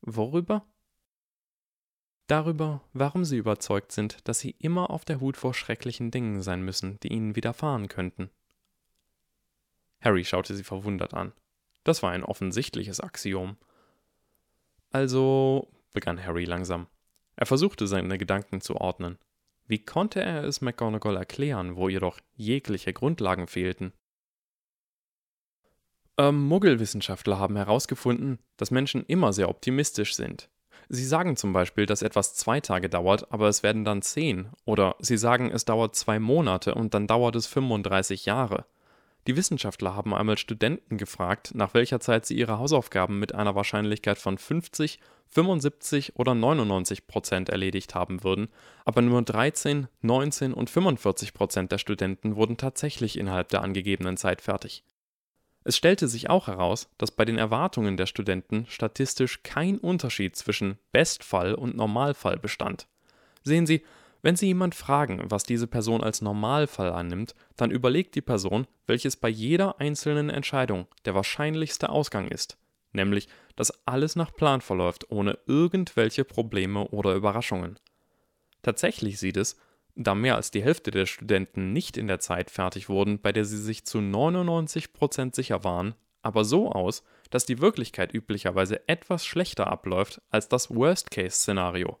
[0.00, 0.64] Worüber?
[2.30, 6.62] Darüber, warum Sie überzeugt sind, dass Sie immer auf der Hut vor schrecklichen Dingen sein
[6.62, 8.30] müssen, die Ihnen widerfahren könnten.
[10.00, 11.32] Harry schaute sie verwundert an.
[11.82, 13.56] Das war ein offensichtliches Axiom.
[14.92, 16.86] Also, begann Harry langsam.
[17.34, 19.18] Er versuchte seine Gedanken zu ordnen.
[19.66, 23.92] Wie konnte er es McGonagall erklären, wo ihr doch jegliche Grundlagen fehlten?
[26.16, 30.49] Ähm, Muggelwissenschaftler haben herausgefunden, dass Menschen immer sehr optimistisch sind.
[30.92, 34.48] Sie sagen zum Beispiel, dass etwas zwei Tage dauert, aber es werden dann zehn.
[34.64, 38.64] Oder sie sagen, es dauert zwei Monate und dann dauert es 35 Jahre.
[39.28, 44.18] Die Wissenschaftler haben einmal Studenten gefragt, nach welcher Zeit sie ihre Hausaufgaben mit einer Wahrscheinlichkeit
[44.18, 44.98] von 50,
[45.28, 48.48] 75 oder 99 Prozent erledigt haben würden,
[48.84, 54.40] aber nur 13, 19 und 45 Prozent der Studenten wurden tatsächlich innerhalb der angegebenen Zeit
[54.40, 54.82] fertig.
[55.64, 60.78] Es stellte sich auch heraus, dass bei den Erwartungen der Studenten statistisch kein Unterschied zwischen
[60.92, 62.86] Bestfall und Normalfall bestand.
[63.42, 63.84] Sehen Sie,
[64.22, 69.16] wenn Sie jemand fragen, was diese Person als Normalfall annimmt, dann überlegt die Person, welches
[69.16, 72.58] bei jeder einzelnen Entscheidung der wahrscheinlichste Ausgang ist,
[72.92, 77.78] nämlich, dass alles nach Plan verläuft, ohne irgendwelche Probleme oder Überraschungen.
[78.62, 79.56] Tatsächlich sieht es,
[80.04, 83.44] da mehr als die Hälfte der Studenten nicht in der Zeit fertig wurden, bei der
[83.44, 89.66] sie sich zu 99% sicher waren, aber so aus, dass die Wirklichkeit üblicherweise etwas schlechter
[89.66, 91.98] abläuft als das Worst-Case-Szenario.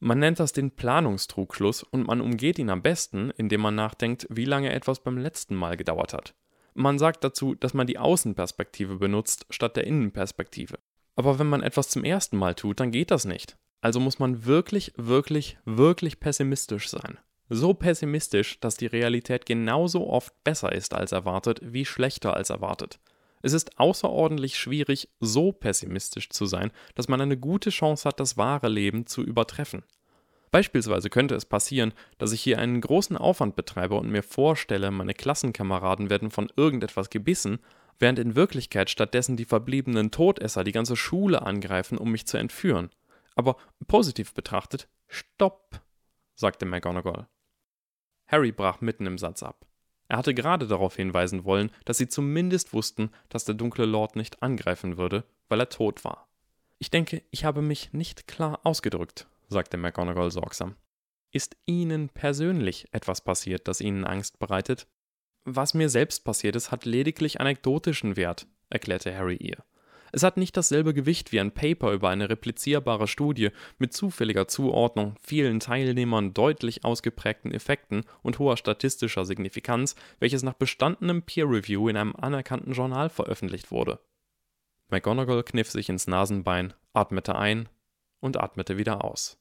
[0.00, 4.44] Man nennt das den Planungstrugschluss und man umgeht ihn am besten, indem man nachdenkt, wie
[4.44, 6.34] lange etwas beim letzten Mal gedauert hat.
[6.74, 10.78] Man sagt dazu, dass man die Außenperspektive benutzt statt der Innenperspektive.
[11.14, 13.56] Aber wenn man etwas zum ersten Mal tut, dann geht das nicht.
[13.84, 17.18] Also muss man wirklich, wirklich, wirklich pessimistisch sein.
[17.50, 22.98] So pessimistisch, dass die Realität genauso oft besser ist als erwartet wie schlechter als erwartet.
[23.42, 28.38] Es ist außerordentlich schwierig, so pessimistisch zu sein, dass man eine gute Chance hat, das
[28.38, 29.82] wahre Leben zu übertreffen.
[30.50, 35.12] Beispielsweise könnte es passieren, dass ich hier einen großen Aufwand betreibe und mir vorstelle, meine
[35.12, 37.58] Klassenkameraden werden von irgendetwas gebissen,
[37.98, 42.88] während in Wirklichkeit stattdessen die verbliebenen Todesser die ganze Schule angreifen, um mich zu entführen.
[43.34, 45.80] Aber positiv betrachtet, stopp,
[46.34, 47.28] sagte McGonagall.
[48.26, 49.66] Harry brach mitten im Satz ab.
[50.08, 54.42] Er hatte gerade darauf hinweisen wollen, dass sie zumindest wussten, dass der dunkle Lord nicht
[54.42, 56.28] angreifen würde, weil er tot war.
[56.78, 60.76] Ich denke, ich habe mich nicht klar ausgedrückt, sagte McGonagall sorgsam.
[61.30, 64.86] Ist Ihnen persönlich etwas passiert, das Ihnen Angst bereitet?
[65.44, 69.64] Was mir selbst passiert ist, hat lediglich anekdotischen Wert, erklärte Harry ihr.
[70.14, 75.16] Es hat nicht dasselbe Gewicht wie ein Paper über eine replizierbare Studie mit zufälliger Zuordnung,
[75.20, 81.96] vielen Teilnehmern, deutlich ausgeprägten Effekten und hoher statistischer Signifikanz, welches nach bestandenem Peer Review in
[81.96, 83.98] einem anerkannten Journal veröffentlicht wurde.
[84.88, 87.68] McGonagall kniff sich ins Nasenbein, atmete ein
[88.20, 89.36] und atmete wieder aus.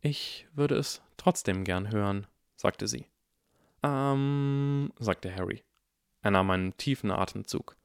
[0.00, 3.06] Ich würde es trotzdem gern hören, sagte sie.
[3.84, 5.62] Ähm, sagte Harry.
[6.22, 7.76] Er nahm einen tiefen Atemzug.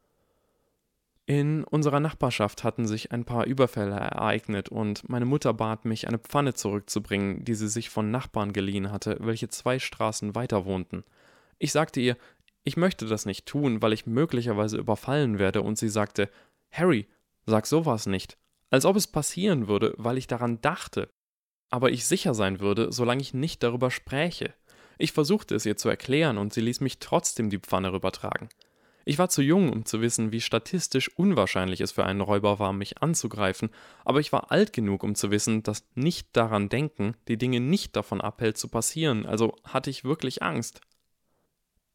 [1.27, 6.19] In unserer Nachbarschaft hatten sich ein paar Überfälle ereignet und meine Mutter bat mich, eine
[6.19, 11.03] Pfanne zurückzubringen, die sie sich von Nachbarn geliehen hatte, welche zwei Straßen weiter wohnten.
[11.57, 12.15] Ich sagte ihr,
[12.63, 16.29] ich möchte das nicht tun, weil ich möglicherweise überfallen werde, und sie sagte,
[16.71, 17.07] Harry,
[17.47, 18.37] sag sowas nicht,
[18.69, 21.09] als ob es passieren würde, weil ich daran dachte,
[21.71, 24.53] aber ich sicher sein würde, solange ich nicht darüber spräche.
[24.99, 28.49] Ich versuchte es ihr zu erklären, und sie ließ mich trotzdem die Pfanne rübertragen.
[29.07, 32.73] Ich war zu jung, um zu wissen, wie statistisch unwahrscheinlich es für einen Räuber war,
[32.73, 33.69] mich anzugreifen,
[34.03, 37.95] aber ich war alt genug, um zu wissen, dass nicht daran denken die Dinge nicht
[37.95, 40.81] davon abhält zu passieren, also hatte ich wirklich Angst.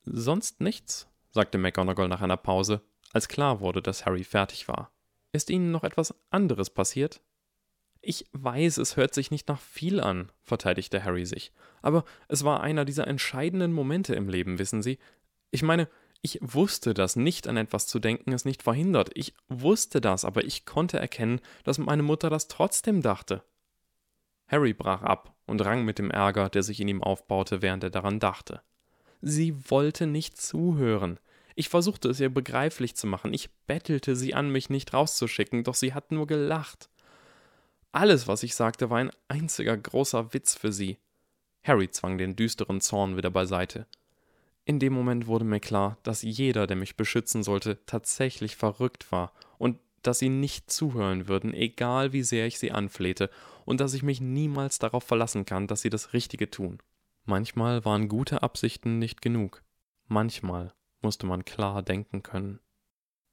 [0.04, 2.80] Sonst nichts, sagte McGonagall nach einer Pause,
[3.12, 4.92] als klar wurde, dass Harry fertig war.
[5.32, 7.20] Ist Ihnen noch etwas anderes passiert?
[8.02, 11.52] Ich weiß, es hört sich nicht nach viel an, verteidigte Harry sich.
[11.82, 14.98] Aber es war einer dieser entscheidenden Momente im Leben, wissen Sie.
[15.50, 15.88] Ich meine,
[16.22, 19.10] ich wusste, dass nicht an etwas zu denken es nicht verhindert.
[19.14, 23.42] Ich wusste das, aber ich konnte erkennen, dass meine Mutter das trotzdem dachte.
[24.46, 27.90] Harry brach ab und rang mit dem Ärger, der sich in ihm aufbaute, während er
[27.90, 28.60] daran dachte.
[29.22, 31.18] Sie wollte nicht zuhören.
[31.54, 35.74] Ich versuchte es ihr begreiflich zu machen, ich bettelte sie an, mich nicht rauszuschicken, doch
[35.74, 36.90] sie hat nur gelacht.
[37.92, 40.98] Alles, was ich sagte, war ein einziger großer Witz für sie.
[41.64, 43.86] Harry zwang den düsteren Zorn wieder beiseite.
[44.70, 49.32] In dem Moment wurde mir klar, dass jeder, der mich beschützen sollte, tatsächlich verrückt war
[49.58, 53.30] und dass sie nicht zuhören würden, egal wie sehr ich sie anflehte,
[53.64, 56.78] und dass ich mich niemals darauf verlassen kann, dass sie das Richtige tun.
[57.24, 59.64] Manchmal waren gute Absichten nicht genug.
[60.06, 62.60] Manchmal musste man klar denken können.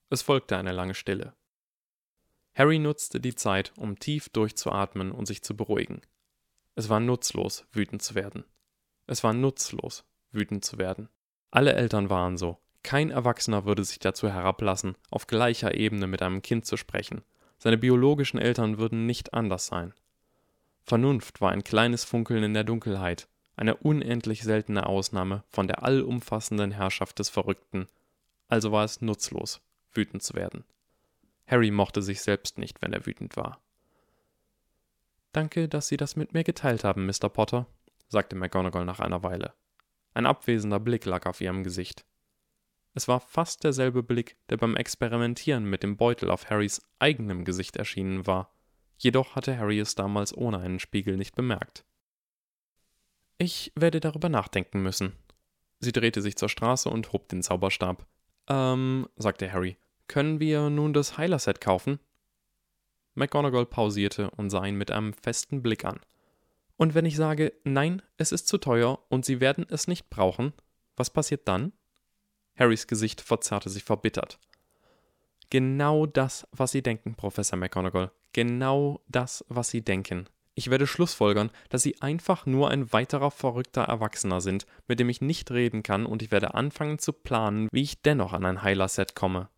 [0.09, 1.35] Es folgte eine lange Stille.
[2.55, 6.01] Harry nutzte die Zeit, um tief durchzuatmen und sich zu beruhigen.
[6.73, 8.43] Es war nutzlos, wütend zu werden.
[9.05, 11.09] Es war nutzlos, wütend zu werden.
[11.51, 12.57] Alle Eltern waren so.
[12.83, 17.21] Kein Erwachsener würde sich dazu herablassen, auf gleicher Ebene mit einem Kind zu sprechen.
[17.57, 19.93] Seine biologischen Eltern würden nicht anders sein.
[20.83, 26.71] Vernunft war ein kleines Funkeln in der Dunkelheit, eine unendlich seltene Ausnahme von der allumfassenden
[26.71, 27.89] Herrschaft des Verrückten,
[28.47, 29.59] also war es nutzlos,
[29.91, 30.63] wütend zu werden.
[31.47, 33.59] Harry mochte sich selbst nicht, wenn er wütend war.
[35.33, 37.29] Danke, dass Sie das mit mir geteilt haben, Mr.
[37.29, 37.67] Potter,
[38.07, 39.53] sagte McGonagall nach einer Weile.
[40.17, 42.03] Ein abwesender Blick lag auf ihrem Gesicht.
[42.95, 47.75] Es war fast derselbe Blick, der beim Experimentieren mit dem Beutel auf Harrys eigenem Gesicht
[47.75, 48.51] erschienen war,
[48.97, 51.85] jedoch hatte Harry es damals ohne einen Spiegel nicht bemerkt.
[53.37, 55.13] Ich werde darüber nachdenken müssen.
[55.81, 58.07] Sie drehte sich zur Straße und hob den Zauberstab.
[58.47, 59.77] Ähm, sagte Harry,
[60.07, 61.99] können wir nun das Heiler-Set kaufen?
[63.13, 65.99] McGonagall pausierte und sah ihn mit einem festen Blick an.
[66.77, 70.53] Und wenn ich sage, nein, es ist zu teuer und Sie werden es nicht brauchen,
[70.95, 71.73] was passiert dann?
[72.55, 74.39] Harrys Gesicht verzerrte sich verbittert.
[75.49, 78.11] Genau das, was Sie denken, Professor McGonagall.
[78.33, 80.27] Genau das, was Sie denken.
[80.55, 85.21] Ich werde schlussfolgern, dass Sie einfach nur ein weiterer verrückter Erwachsener sind, mit dem ich
[85.21, 89.15] nicht reden kann, und ich werde anfangen zu planen, wie ich dennoch an ein Heiler-Set
[89.15, 89.49] komme.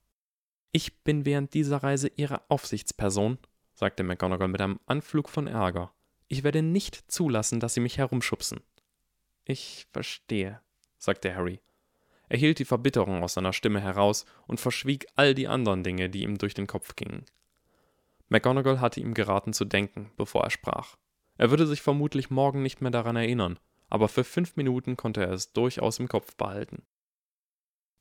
[0.72, 3.40] Ich bin während dieser Reise Ihre Aufsichtsperson,
[3.74, 5.94] sagte McGonagall mit einem Anflug von Ärger.
[6.30, 8.62] Ich werde nicht zulassen, dass Sie mich herumschubsen.
[9.46, 10.62] Ich verstehe,
[11.00, 11.60] sagte Harry.
[12.30, 16.22] Er hielt die Verbitterung aus seiner Stimme heraus und verschwieg all die anderen Dinge, die
[16.22, 17.26] ihm durch den Kopf gingen.
[18.28, 20.98] McGonagall hatte ihm geraten zu denken, bevor er sprach.
[21.38, 23.58] Er würde sich vermutlich morgen nicht mehr daran erinnern,
[23.90, 26.84] aber für fünf Minuten konnte er es durchaus im Kopf behalten.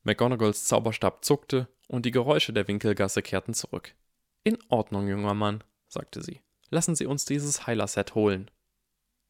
[0.03, 3.95] McGonagalls Zauberstab zuckte und die Geräusche der Winkelgasse kehrten zurück.
[4.43, 6.41] In Ordnung, junger Mann, sagte sie.
[6.69, 8.51] Lassen Sie uns dieses Heiler-Set holen.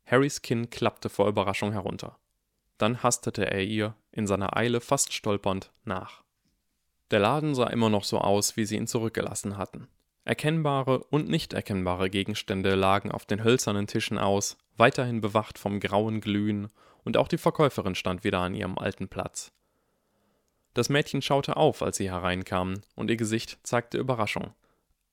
[0.06, 2.18] Harrys Kinn klappte vor Überraschung herunter.
[2.78, 6.24] Dann hastete er ihr, in seiner Eile fast stolpernd, nach.
[7.12, 9.88] Der Laden sah immer noch so aus, wie sie ihn zurückgelassen hatten.
[10.26, 16.22] Erkennbare und nicht erkennbare Gegenstände lagen auf den hölzernen Tischen aus, weiterhin bewacht vom grauen
[16.22, 16.68] Glühen,
[17.04, 19.52] und auch die Verkäuferin stand wieder an ihrem alten Platz.
[20.74, 24.54] Das Mädchen schaute auf, als sie hereinkamen, und ihr Gesicht zeigte Überraschung.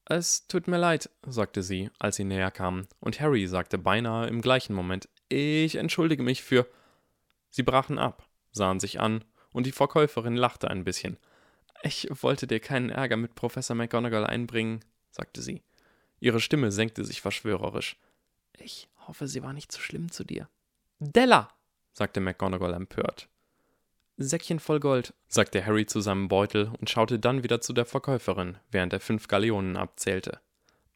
[0.09, 4.41] Es tut mir leid, sagte sie, als sie näher kamen, und Harry sagte beinahe im
[4.41, 6.69] gleichen Moment Ich entschuldige mich für.
[7.51, 11.19] Sie brachen ab, sahen sich an, und die Verkäuferin lachte ein bisschen.
[11.83, 15.63] Ich wollte dir keinen Ärger mit Professor McGonagall einbringen, sagte sie.
[16.21, 17.97] Ihre Stimme senkte sich verschwörerisch.
[18.59, 20.49] Ich hoffe, sie war nicht zu so schlimm zu dir.
[21.01, 21.49] Della,
[21.93, 23.29] sagte McGonagall empört.
[24.19, 28.59] Säckchen voll Gold, sagte Harry zu seinem Beutel und schaute dann wieder zu der Verkäuferin,
[28.71, 30.41] während er fünf Galeonen abzählte.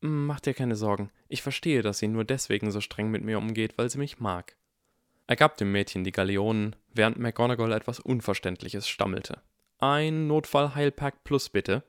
[0.00, 3.76] Mach dir keine Sorgen, ich verstehe, dass sie nur deswegen so streng mit mir umgeht,
[3.76, 4.56] weil sie mich mag.
[5.26, 9.40] Er gab dem Mädchen die Galeonen, während McGonagall etwas Unverständliches stammelte.
[9.78, 11.84] Ein Notfallheilpack plus bitte,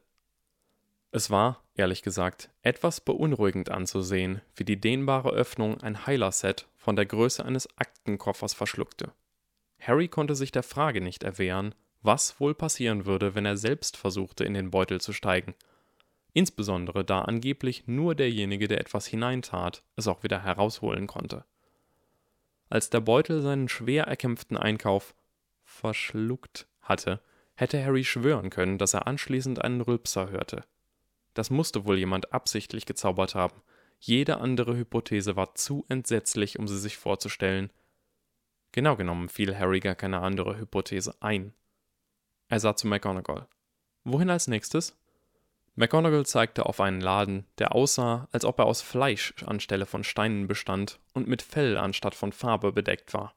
[1.14, 7.06] es war, ehrlich gesagt, etwas beunruhigend anzusehen, wie die dehnbare Öffnung ein Heiler-Set von der
[7.06, 9.12] Größe eines Aktenkoffers verschluckte.
[9.82, 14.44] Harry konnte sich der Frage nicht erwehren, was wohl passieren würde, wenn er selbst versuchte,
[14.44, 15.56] in den Beutel zu steigen.
[16.34, 21.46] Insbesondere da angeblich nur derjenige, der etwas hineintat, es auch wieder herausholen konnte.
[22.70, 25.14] Als der Beutel seinen schwer erkämpften Einkauf
[25.64, 27.20] verschluckt hatte,
[27.56, 30.64] hätte Harry schwören können, dass er anschließend einen Rülpser hörte.
[31.34, 33.62] Das musste wohl jemand absichtlich gezaubert haben.
[34.00, 37.72] Jede andere Hypothese war zu entsetzlich, um sie sich vorzustellen.
[38.72, 41.54] Genau genommen fiel Harry gar keine andere Hypothese ein.
[42.48, 43.48] Er sah zu McGonagall.
[44.04, 44.98] Wohin als nächstes?
[45.76, 50.48] McGonagall zeigte auf einen Laden, der aussah, als ob er aus Fleisch anstelle von Steinen
[50.48, 53.34] bestand und mit Fell anstatt von Farbe bedeckt war.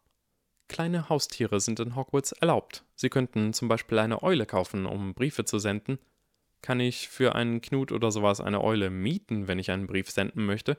[0.68, 2.84] Kleine Haustiere sind in Hogwarts erlaubt.
[2.96, 5.98] Sie könnten zum Beispiel eine Eule kaufen, um Briefe zu senden.
[6.62, 10.46] Kann ich für einen Knut oder sowas eine Eule mieten, wenn ich einen Brief senden
[10.46, 10.78] möchte?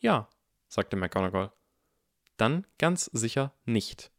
[0.00, 0.28] Ja,
[0.68, 1.52] sagte McGonagall.
[2.36, 4.10] Dann ganz sicher nicht.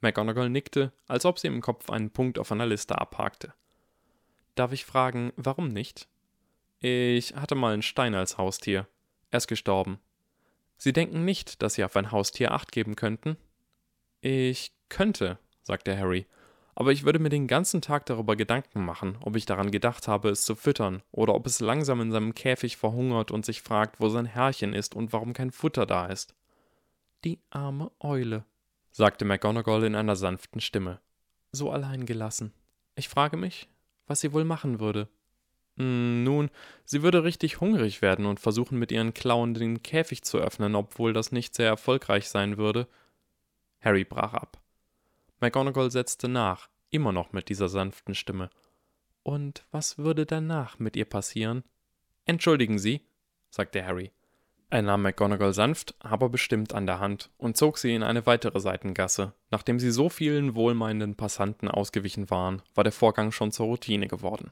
[0.00, 3.54] McGonagall nickte, als ob sie im Kopf einen Punkt auf einer Liste abhakte.
[4.54, 6.08] Darf ich fragen, warum nicht?
[6.80, 8.88] Ich hatte mal einen Stein als Haustier.
[9.30, 10.00] Er ist gestorben.
[10.76, 13.36] Sie denken nicht, dass Sie auf ein Haustier acht geben könnten?
[14.20, 16.26] Ich könnte, sagte Harry,
[16.74, 20.30] aber ich würde mir den ganzen Tag darüber Gedanken machen, ob ich daran gedacht habe,
[20.30, 24.08] es zu füttern, oder ob es langsam in seinem Käfig verhungert und sich fragt, wo
[24.08, 26.34] sein Herrchen ist und warum kein Futter da ist.
[27.24, 28.44] Die arme Eule,
[28.90, 31.00] sagte McGonagall in einer sanften Stimme.
[31.52, 32.52] So allein gelassen.
[32.96, 33.68] Ich frage mich,
[34.08, 35.08] was sie wohl machen würde.
[35.76, 36.50] Hm, nun,
[36.84, 41.12] sie würde richtig hungrig werden und versuchen, mit ihren Klauen den Käfig zu öffnen, obwohl
[41.12, 42.88] das nicht sehr erfolgreich sein würde.
[43.80, 44.60] Harry brach ab.
[45.40, 48.50] McGonagall setzte nach, immer noch mit dieser sanften Stimme.
[49.22, 51.62] Und was würde danach mit ihr passieren?
[52.24, 53.06] Entschuldigen Sie,
[53.48, 54.10] sagte Harry.
[54.72, 58.58] Er nahm McGonagall sanft, aber bestimmt an der Hand und zog sie in eine weitere
[58.58, 59.34] Seitengasse.
[59.50, 64.50] Nachdem sie so vielen wohlmeinenden Passanten ausgewichen waren, war der Vorgang schon zur Routine geworden.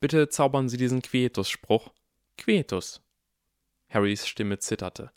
[0.00, 1.94] Bitte zaubern Sie diesen Quietus-Spruch.
[2.36, 3.00] Quietus.
[3.88, 5.12] Harrys Stimme zitterte.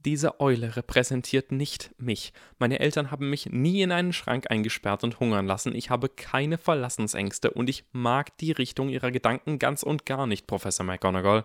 [0.00, 2.32] Diese Eule repräsentiert nicht mich.
[2.58, 5.76] Meine Eltern haben mich nie in einen Schrank eingesperrt und hungern lassen.
[5.76, 10.48] Ich habe keine Verlassensängste und ich mag die Richtung ihrer Gedanken ganz und gar nicht,
[10.48, 11.44] Professor McGonagall.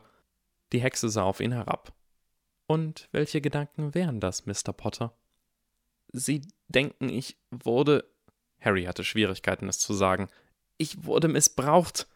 [0.72, 1.93] Die Hexe sah auf ihn herab.
[2.67, 4.73] Und welche Gedanken wären das, Mr.
[4.75, 5.13] Potter?
[6.12, 8.06] Sie denken, ich wurde.
[8.60, 10.27] Harry hatte Schwierigkeiten, es zu sagen.
[10.77, 12.08] Ich wurde missbraucht.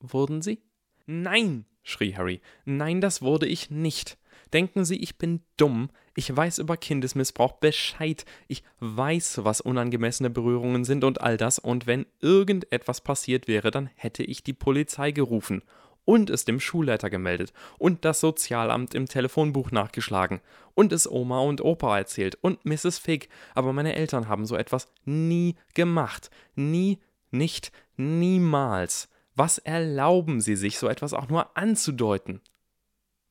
[0.00, 0.60] Wurden Sie?
[1.06, 2.40] Nein, schrie Harry.
[2.64, 4.18] Nein, das wurde ich nicht.
[4.52, 5.90] Denken Sie, ich bin dumm.
[6.14, 8.24] Ich weiß über Kindesmissbrauch Bescheid.
[8.48, 11.58] Ich weiß, was unangemessene Berührungen sind und all das.
[11.58, 15.62] Und wenn irgendetwas passiert wäre, dann hätte ich die Polizei gerufen
[16.06, 20.40] und es dem Schulleiter gemeldet und das Sozialamt im Telefonbuch nachgeschlagen
[20.74, 22.98] und es Oma und Opa erzählt und Mrs.
[22.98, 26.30] Fig, aber meine Eltern haben so etwas nie gemacht.
[26.54, 29.10] Nie, nicht, niemals.
[29.34, 32.40] Was erlauben Sie sich, so etwas auch nur anzudeuten?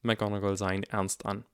[0.04, 1.46] McGonagall sah ihn ernst an.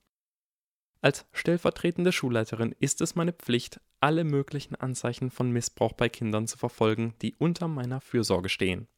[1.00, 6.58] Als stellvertretende Schulleiterin ist es meine Pflicht, alle möglichen Anzeichen von Missbrauch bei Kindern zu
[6.58, 8.88] verfolgen, die unter meiner Fürsorge stehen.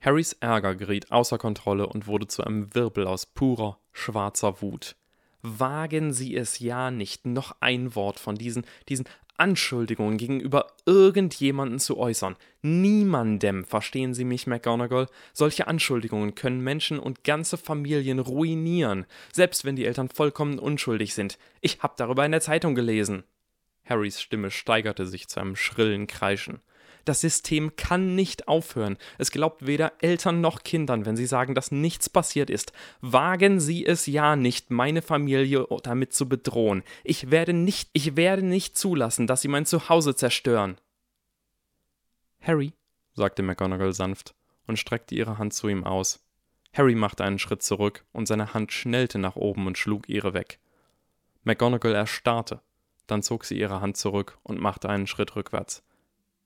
[0.00, 4.96] Harrys Ärger geriet außer Kontrolle und wurde zu einem Wirbel aus purer, schwarzer Wut.
[5.42, 9.06] Wagen Sie es ja nicht, noch ein Wort von diesen, diesen
[9.38, 12.36] Anschuldigungen gegenüber irgendjemanden zu äußern.
[12.62, 15.06] Niemandem, verstehen Sie mich, McGonagall?
[15.32, 21.38] Solche Anschuldigungen können Menschen und ganze Familien ruinieren, selbst wenn die Eltern vollkommen unschuldig sind.
[21.60, 23.22] Ich hab darüber in der Zeitung gelesen.
[23.84, 26.60] Harrys Stimme steigerte sich zu einem schrillen Kreischen.
[27.08, 28.98] Das System kann nicht aufhören.
[29.16, 32.74] Es glaubt weder Eltern noch Kindern, wenn sie sagen, dass nichts passiert ist.
[33.00, 36.82] Wagen Sie es ja nicht, meine Familie damit zu bedrohen.
[37.04, 40.76] Ich werde nicht, ich werde nicht zulassen, dass Sie mein Zuhause zerstören.
[42.42, 42.74] Harry,
[43.14, 44.34] sagte McGonagall sanft
[44.66, 46.22] und streckte ihre Hand zu ihm aus.
[46.74, 50.58] Harry machte einen Schritt zurück und seine Hand schnellte nach oben und schlug ihre weg.
[51.42, 52.60] McGonagall erstarrte,
[53.06, 55.82] dann zog sie ihre Hand zurück und machte einen Schritt rückwärts.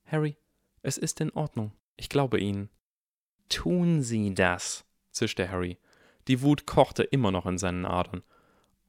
[0.06, 0.36] Harry,
[0.82, 1.72] es ist in Ordnung.
[1.96, 2.68] Ich glaube Ihnen.
[3.48, 5.78] Tun Sie das, zischte Harry.
[6.28, 8.22] Die Wut kochte immer noch in seinen Adern.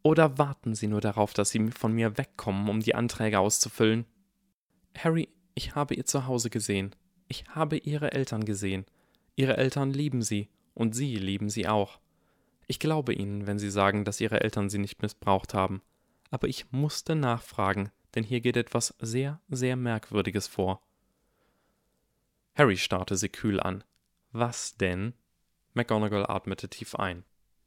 [0.03, 4.05] Oder warten Sie nur darauf, dass Sie von mir wegkommen, um die Anträge auszufüllen?
[4.97, 6.95] Harry, ich habe Ihr Zuhause gesehen.
[7.27, 8.85] Ich habe Ihre Eltern gesehen.
[9.35, 11.99] Ihre Eltern lieben Sie, und Sie lieben sie auch.
[12.67, 15.81] Ich glaube Ihnen, wenn Sie sagen, dass Ihre Eltern Sie nicht missbraucht haben.
[16.31, 20.81] Aber ich musste nachfragen, denn hier geht etwas sehr, sehr Merkwürdiges vor.
[22.55, 23.83] Harry starrte sie kühl an.
[24.31, 25.13] Was denn?
[25.73, 27.23] McGonagall atmete tief ein.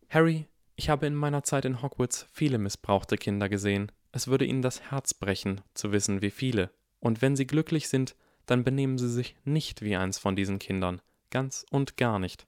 [0.09, 3.91] Harry, ich habe in meiner Zeit in Hogwarts viele missbrauchte Kinder gesehen.
[4.13, 6.71] Es würde ihnen das Herz brechen, zu wissen, wie viele.
[7.01, 8.15] Und wenn sie glücklich sind,
[8.47, 11.03] dann benehmen sie sich nicht wie eins von diesen Kindern.
[11.31, 12.47] Ganz und gar nicht.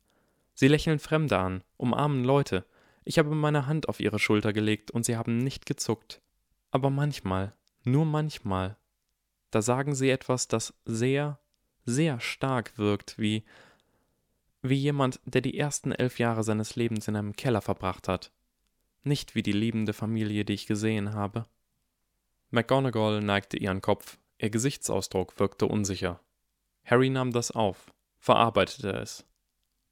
[0.55, 2.65] Sie lächeln Fremde an, umarmen Leute.
[3.05, 6.21] Ich habe meine Hand auf ihre Schulter gelegt und sie haben nicht gezuckt.
[6.71, 8.77] Aber manchmal, nur manchmal,
[9.51, 11.41] da sagen sie etwas, das sehr,
[11.89, 13.45] sehr stark wirkt, wie,
[14.63, 18.31] wie jemand, der die ersten elf Jahre seines Lebens in einem Keller verbracht hat.
[19.05, 21.47] Nicht wie die liebende Familie, die ich gesehen habe.
[22.51, 26.21] McGonagall neigte ihren Kopf, ihr Gesichtsausdruck wirkte unsicher.
[26.85, 29.25] Harry nahm das auf, verarbeitete es.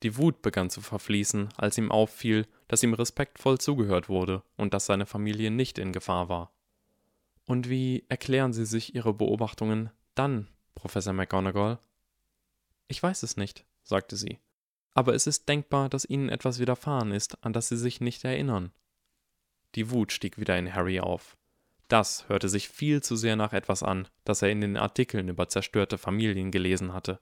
[0.03, 4.87] Die Wut begann zu verfließen, als ihm auffiel, dass ihm respektvoll zugehört wurde und dass
[4.87, 6.53] seine Familie nicht in Gefahr war.
[7.47, 11.81] Und wie erklären Sie sich Ihre Beobachtungen dann, Professor McGonagall?
[12.87, 14.39] Ich weiß es nicht, sagte sie.
[14.95, 18.71] Aber es ist denkbar, dass Ihnen etwas widerfahren ist, an das Sie sich nicht erinnern.
[19.75, 21.37] Die Wut stieg wieder in Harry auf.
[21.89, 25.49] Das hörte sich viel zu sehr nach etwas an, das er in den Artikeln über
[25.49, 27.21] zerstörte Familien gelesen hatte.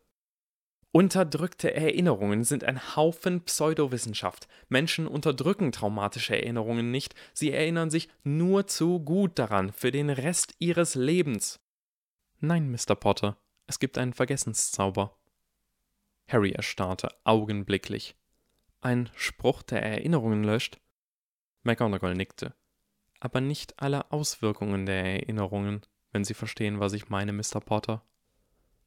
[0.93, 4.47] Unterdrückte Erinnerungen sind ein Haufen Pseudowissenschaft.
[4.69, 10.55] Menschen unterdrücken traumatische Erinnerungen nicht, sie erinnern sich nur zu gut daran für den Rest
[10.61, 11.59] ihres Lebens.
[12.39, 12.95] Nein, Mr.
[12.95, 13.37] Potter,
[13.67, 15.17] es gibt einen Vergessenszauber.
[16.29, 18.17] Harry erstarrte augenblicklich.
[18.81, 20.79] Ein Spruch, der Erinnerungen löscht?
[21.63, 22.55] McGonagall nickte.
[23.21, 27.61] Aber nicht alle Auswirkungen der Erinnerungen, wenn Sie verstehen, was ich meine, Mr.
[27.61, 28.05] Potter.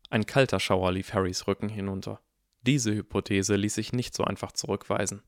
[0.10, 2.22] Ein kalter Schauer lief Harrys Rücken hinunter.
[2.62, 5.24] Diese Hypothese ließ sich nicht so einfach zurückweisen.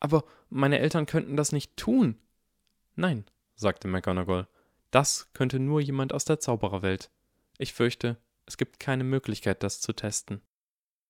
[0.00, 2.18] Aber meine Eltern könnten das nicht tun.
[2.96, 3.24] Nein,
[3.54, 4.48] sagte McGonagall,
[4.90, 7.10] das könnte nur jemand aus der Zaubererwelt.
[7.58, 10.42] Ich fürchte, es gibt keine Möglichkeit, das zu testen.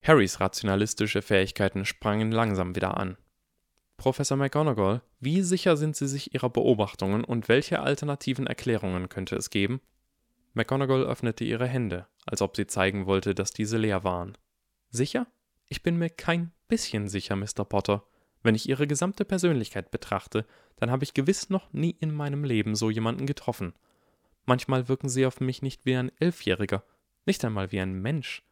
[0.03, 3.17] Harrys rationalistische Fähigkeiten sprangen langsam wieder an.
[3.97, 9.51] Professor McGonagall, wie sicher sind Sie sich Ihrer Beobachtungen und welche alternativen Erklärungen könnte es
[9.51, 9.81] geben?
[10.55, 14.37] McGonagall öffnete ihre Hände, als ob sie zeigen wollte, dass diese leer waren.
[14.91, 15.27] Sicher?
[15.69, 17.65] Ich bin mir kein bisschen sicher, Mr.
[17.65, 18.05] Potter.
[18.43, 22.75] Wenn ich Ihre gesamte Persönlichkeit betrachte, dann habe ich gewiss noch nie in meinem Leben
[22.75, 23.73] so jemanden getroffen.
[24.45, 26.83] Manchmal wirken Sie auf mich nicht wie ein Elfjähriger,
[27.27, 28.43] nicht einmal wie ein Mensch.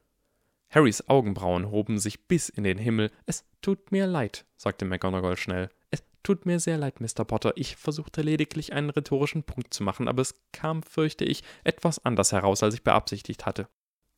[0.69, 3.11] Harrys Augenbrauen hoben sich bis in den Himmel.
[3.27, 5.69] Es tut mir leid, sagte McGonagall schnell.
[5.91, 7.25] Es Tut mir sehr leid, Mr.
[7.25, 7.53] Potter.
[7.57, 12.33] Ich versuchte lediglich einen rhetorischen Punkt zu machen, aber es kam, fürchte ich, etwas anders
[12.33, 13.69] heraus, als ich beabsichtigt hatte.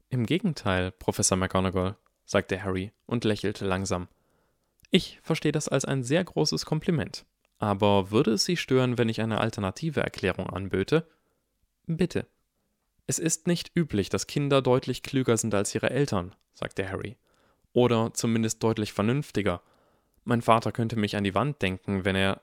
[0.08, 4.08] Im Gegenteil, Professor McGonagall, sagte Harry und lächelte langsam.
[4.90, 7.24] Ich verstehe das als ein sehr großes Kompliment.
[7.58, 11.08] Aber würde es Sie stören, wenn ich eine alternative Erklärung anböte?
[11.86, 12.26] Bitte.
[13.06, 17.16] Es ist nicht üblich, dass Kinder deutlich klüger sind als ihre Eltern, sagte Harry.
[17.72, 19.62] Oder zumindest deutlich vernünftiger.
[20.24, 22.42] Mein Vater könnte mich an die Wand denken, wenn er,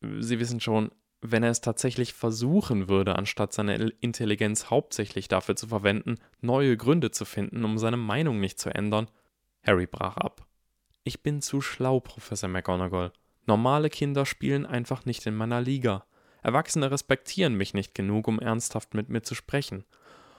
[0.00, 0.90] Sie wissen schon,
[1.20, 7.10] wenn er es tatsächlich versuchen würde, anstatt seine Intelligenz hauptsächlich dafür zu verwenden, neue Gründe
[7.10, 9.08] zu finden, um seine Meinung nicht zu ändern.
[9.64, 10.46] Harry brach ab.
[11.04, 13.12] Ich bin zu schlau, Professor McGonagall.
[13.46, 16.04] Normale Kinder spielen einfach nicht in meiner Liga.
[16.46, 19.84] Erwachsene respektieren mich nicht genug, um ernsthaft mit mir zu sprechen.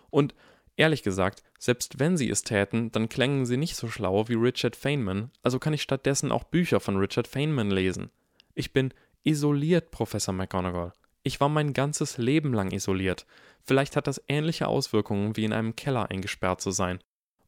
[0.10, 0.34] Und
[0.78, 4.76] Ehrlich gesagt, selbst wenn sie es täten, dann klängen sie nicht so schlau wie Richard
[4.76, 8.12] Feynman, also kann ich stattdessen auch Bücher von Richard Feynman lesen.
[8.54, 8.94] Ich bin
[9.24, 10.94] isoliert, Professor McGonagall.
[11.24, 13.26] Ich war mein ganzes Leben lang isoliert.
[13.64, 17.00] Vielleicht hat das ähnliche Auswirkungen wie in einem Keller eingesperrt zu sein.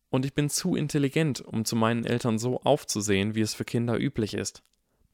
[0.09, 3.99] Und ich bin zu intelligent, um zu meinen Eltern so aufzusehen, wie es für Kinder
[3.99, 4.63] üblich ist.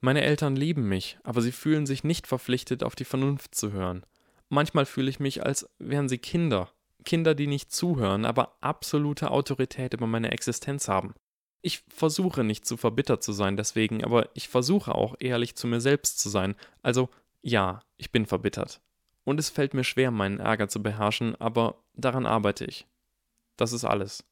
[0.05, 4.05] Meine Eltern lieben mich, aber sie fühlen sich nicht verpflichtet, auf die Vernunft zu hören.
[4.49, 6.69] Manchmal fühle ich mich, als wären sie Kinder,
[7.05, 11.15] Kinder, die nicht zuhören, aber absolute Autorität über meine Existenz haben.
[11.63, 15.81] Ich versuche nicht zu verbittert zu sein deswegen, aber ich versuche auch ehrlich zu mir
[15.81, 16.53] selbst zu sein.
[16.83, 17.09] Also
[17.41, 18.81] ja, ich bin verbittert.
[19.23, 22.85] Und es fällt mir schwer, meinen Ärger zu beherrschen, aber daran arbeite ich.
[23.57, 24.23] Das ist alles.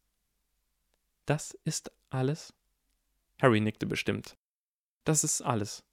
[1.26, 2.54] Das ist alles?
[3.42, 4.38] Harry nickte bestimmt.
[5.04, 5.84] Das ist alles.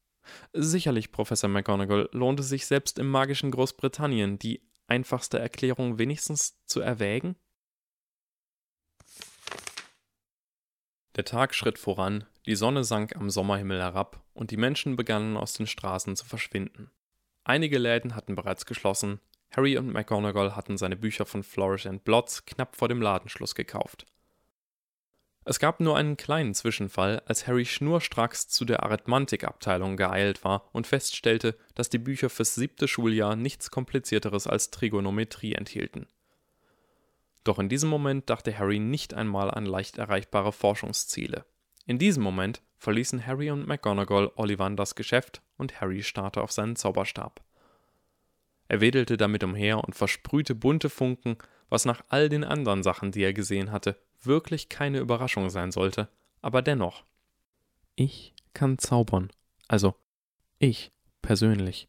[0.53, 6.81] Sicherlich, Professor McGonagall, lohnt es sich selbst im magischen Großbritannien, die einfachste Erklärung wenigstens zu
[6.81, 7.37] erwägen?
[11.17, 15.55] Der Tag schritt voran, die Sonne sank am Sommerhimmel herab und die Menschen begannen aus
[15.55, 16.91] den Straßen zu verschwinden.
[17.45, 22.47] Einige Läden hatten bereits geschlossen, Harry und McGonagall hatten seine Bücher von Flourish and Blots
[22.47, 24.07] knapp vor dem Ladenschluss gekauft.
[25.45, 30.87] Es gab nur einen kleinen Zwischenfall, als Harry schnurstracks zu der Arithmantikabteilung geeilt war und
[30.87, 36.07] feststellte, dass die Bücher fürs siebte Schuljahr nichts komplizierteres als Trigonometrie enthielten.
[37.43, 41.47] Doch in diesem Moment dachte Harry nicht einmal an leicht erreichbare Forschungsziele.
[41.87, 47.43] In diesem Moment verließen Harry und McGonagall Ollivanders Geschäft und Harry starrte auf seinen Zauberstab.
[48.69, 51.39] Er wedelte damit umher und versprühte bunte Funken,
[51.71, 56.09] was nach all den anderen Sachen, die er gesehen hatte, wirklich keine Überraschung sein sollte,
[56.43, 57.05] aber dennoch.
[57.97, 59.31] Ich kann zaubern.
[59.69, 59.95] Also,
[60.59, 60.93] ich
[61.23, 61.89] persönlich.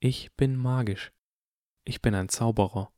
[0.00, 1.12] Ich bin magisch.
[1.84, 2.90] Ich bin ein Zauberer.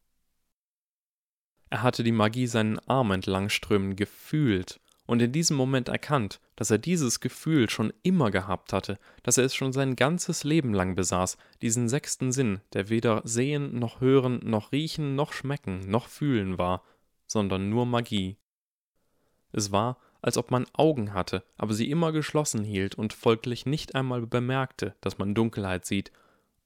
[1.71, 6.71] Er hatte die Magie seinen Arm entlang strömen gefühlt und in diesem Moment erkannt, dass
[6.71, 10.95] er dieses Gefühl schon immer gehabt hatte, dass er es schon sein ganzes Leben lang
[10.95, 16.59] besaß, diesen sechsten Sinn, der weder sehen noch hören noch riechen noch schmecken noch fühlen
[16.59, 16.85] war,
[17.27, 18.37] sondern nur Magie.
[19.53, 23.95] Es war, als ob man Augen hatte, aber sie immer geschlossen hielt und folglich nicht
[23.95, 26.13] einmal bemerkte, dass man Dunkelheit sieht,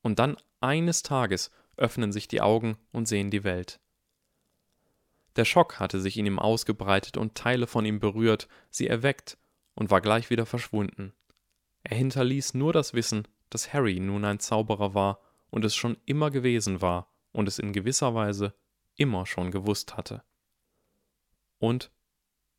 [0.02, 3.80] und dann eines Tages öffnen sich die Augen und sehen die Welt.
[5.36, 9.36] Der Schock hatte sich in ihm ausgebreitet und Teile von ihm berührt, sie erweckt
[9.74, 11.12] und war gleich wieder verschwunden.
[11.82, 15.20] Er hinterließ nur das Wissen, dass Harry nun ein Zauberer war
[15.50, 18.54] und es schon immer gewesen war und es in gewisser Weise
[18.96, 20.22] immer schon gewusst hatte.
[21.58, 21.90] Und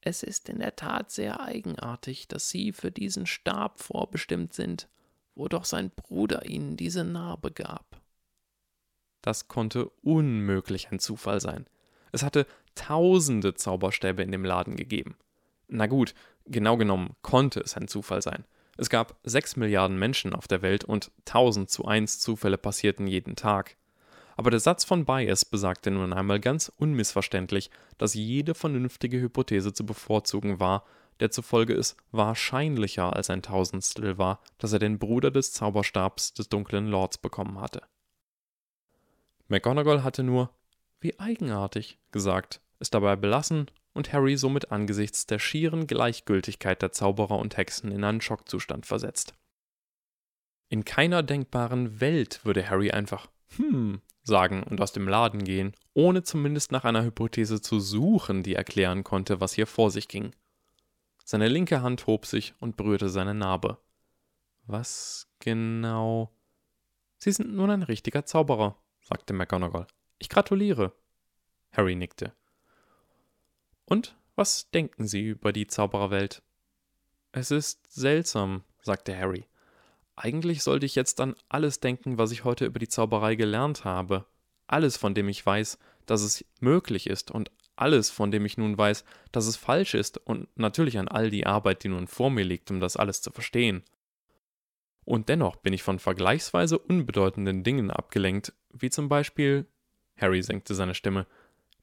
[0.01, 4.87] es ist in der Tat sehr eigenartig, dass Sie für diesen Stab vorbestimmt sind,
[5.35, 8.01] wo doch sein Bruder Ihnen diese Narbe gab.
[9.21, 11.65] Das konnte unmöglich ein Zufall sein.
[12.11, 15.17] Es hatte tausende Zauberstäbe in dem Laden gegeben.
[15.67, 16.13] Na gut,
[16.45, 18.45] genau genommen konnte es ein Zufall sein.
[18.77, 23.35] Es gab sechs Milliarden Menschen auf der Welt und tausend zu eins Zufälle passierten jeden
[23.35, 23.75] Tag.
[24.38, 29.85] Aber der Satz von Bayes besagte nun einmal ganz unmissverständlich, dass jede vernünftige Hypothese zu
[29.85, 30.85] bevorzugen war,
[31.19, 36.49] der zufolge es wahrscheinlicher als ein Tausendstel war, dass er den Bruder des Zauberstabs des
[36.49, 37.81] dunklen Lords bekommen hatte.
[39.47, 40.51] McGonagall hatte nur
[40.99, 47.38] wie eigenartig gesagt, es dabei belassen und Harry somit angesichts der schieren Gleichgültigkeit der Zauberer
[47.38, 49.33] und Hexen in einen Schockzustand versetzt.
[50.69, 56.21] In keiner denkbaren Welt würde Harry einfach hm sagen und aus dem Laden gehen, ohne
[56.21, 60.36] zumindest nach einer Hypothese zu suchen, die erklären konnte, was hier vor sich ging.
[61.23, 63.80] Seine linke Hand hob sich und berührte seine Narbe.
[64.65, 66.32] Was genau?
[67.17, 69.88] Sie sind nun ein richtiger Zauberer, sagte McGonagall.
[70.19, 70.93] Ich gratuliere.
[71.71, 72.34] Harry nickte.
[73.86, 76.43] Und was denken Sie über die Zaubererwelt?
[77.32, 79.47] Es ist seltsam, sagte Harry.
[80.20, 84.26] Eigentlich sollte ich jetzt an alles denken, was ich heute über die Zauberei gelernt habe.
[84.65, 88.76] Alles, von dem ich weiß, dass es möglich ist und alles, von dem ich nun
[88.76, 92.43] weiß, dass es falsch ist und natürlich an all die Arbeit, die nun vor mir
[92.43, 93.84] liegt, um das alles zu verstehen.
[95.05, 99.68] Und dennoch bin ich von vergleichsweise unbedeutenden Dingen abgelenkt, wie zum Beispiel
[100.18, 101.28] Harry senkte seine Stimme,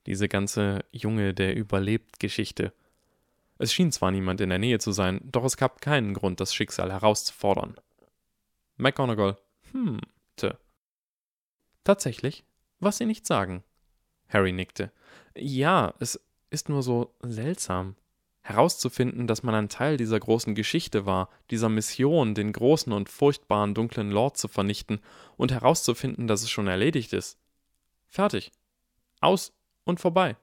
[0.07, 2.73] diese ganze Junge, der überlebt Geschichte.
[3.59, 6.53] Es schien zwar niemand in der Nähe zu sein, doch es gab keinen Grund, das
[6.53, 7.77] Schicksal herauszufordern.
[8.77, 9.37] McGonagall
[9.73, 10.01] hm,
[10.37, 10.59] te.
[11.85, 12.45] Tatsächlich?
[12.81, 13.63] Was Sie nicht sagen?
[14.29, 14.93] Harry nickte.
[15.37, 16.21] Ja, es
[16.51, 17.97] ist nur so seltsam.
[18.43, 23.75] Herauszufinden, dass man ein Teil dieser großen Geschichte war, dieser Mission, den großen und furchtbaren
[23.75, 25.01] dunklen Lord zu vernichten,
[25.37, 27.39] und herauszufinden, dass es schon erledigt ist.
[28.07, 28.53] Fertig.
[29.21, 29.53] Aus
[29.85, 30.37] und vorbei.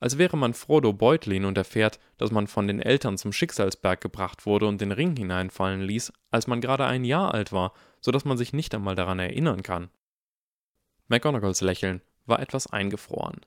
[0.00, 4.46] Als wäre man Frodo Beutlin und erfährt, dass man von den Eltern zum Schicksalsberg gebracht
[4.46, 8.24] wurde und den Ring hineinfallen ließ, als man gerade ein Jahr alt war, so dass
[8.24, 9.90] man sich nicht einmal daran erinnern kann.
[11.08, 13.42] McGonagalls Lächeln war etwas eingefroren.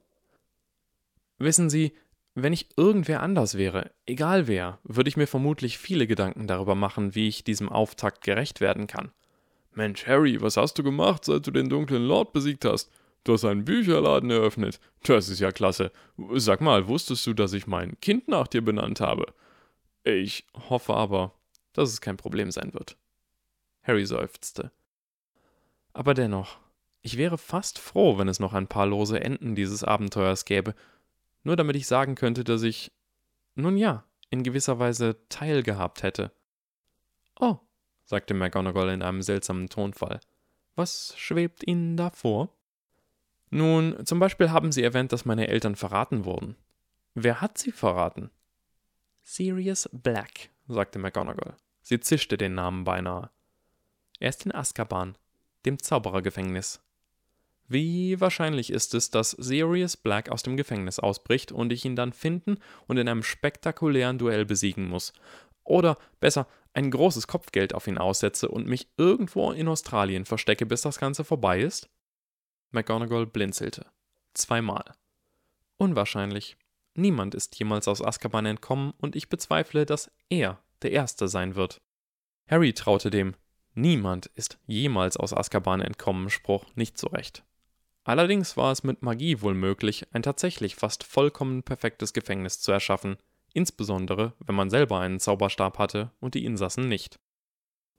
[1.40, 1.94] Wissen Sie,
[2.36, 7.16] wenn ich irgendwer anders wäre, egal wer, würde ich mir vermutlich viele Gedanken darüber machen,
[7.16, 9.12] wie ich diesem Auftakt gerecht werden kann.
[9.72, 12.92] Mensch, Harry, was hast du gemacht, seit du den dunklen Lord besiegt hast?
[13.24, 14.80] Du hast einen Bücherladen eröffnet.
[15.04, 15.92] Das ist ja klasse.
[16.34, 19.34] Sag mal, wusstest du, dass ich mein Kind nach dir benannt habe?
[20.04, 21.34] Ich hoffe aber,
[21.72, 22.98] dass es kein Problem sein wird.
[23.84, 24.72] Harry seufzte.
[25.94, 26.58] Aber dennoch,
[27.02, 30.76] ich wäre fast froh, wenn es noch ein paar lose Enden dieses Abenteuers gäbe,
[31.44, 32.92] nur damit ich sagen könnte, dass ich,
[33.56, 36.32] nun ja, in gewisser Weise teilgehabt hätte.
[37.40, 37.60] Oh,
[38.06, 40.20] sagte McGonagall in einem seltsamen Tonfall.
[40.76, 42.56] Was schwebt Ihnen da vor?
[43.54, 46.56] Nun, zum Beispiel haben Sie erwähnt, dass meine Eltern verraten wurden.
[47.14, 48.32] Wer hat sie verraten?
[49.22, 51.56] Sirius Black, sagte McGonagall.
[51.84, 53.30] Sie zischte den Namen beinahe.
[54.20, 55.20] Er ist in Azkaban,
[55.68, 56.82] dem Zauberergefängnis.
[57.68, 62.12] Wie wahrscheinlich ist es, dass Sirius Black aus dem Gefängnis ausbricht und ich ihn dann
[62.12, 65.14] finden und in einem spektakulären Duell besiegen muss?
[65.64, 70.82] Oder besser, ein großes Kopfgeld auf ihn aussetze und mich irgendwo in Australien verstecke, bis
[70.82, 71.93] das Ganze vorbei ist?
[72.74, 73.86] McGonagall blinzelte.
[74.34, 74.84] Zweimal.
[75.78, 76.58] Unwahrscheinlich.
[76.96, 81.82] Niemand ist jemals aus Azkaban entkommen und ich bezweifle, dass er der Erste sein wird.
[82.48, 83.36] Harry traute dem
[83.76, 87.44] Niemand ist jemals aus Azkaban entkommen Spruch nicht so recht.
[88.04, 93.18] Allerdings war es mit Magie wohl möglich, ein tatsächlich fast vollkommen perfektes Gefängnis zu erschaffen,
[93.54, 97.20] insbesondere wenn man selber einen Zauberstab hatte und die Insassen nicht.